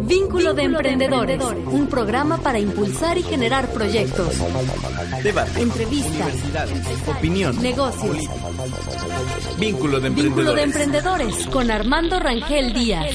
[0.00, 1.42] Vínculo de Emprendedores,
[1.72, 4.32] un programa para impulsar y generar proyectos,
[5.22, 6.32] debate, entrevistas,
[7.06, 8.16] opinión, negocios.
[9.58, 10.24] Vínculo de Emprendedores.
[10.24, 13.14] Vínculo de Emprendedores con Armando Rangel Díaz.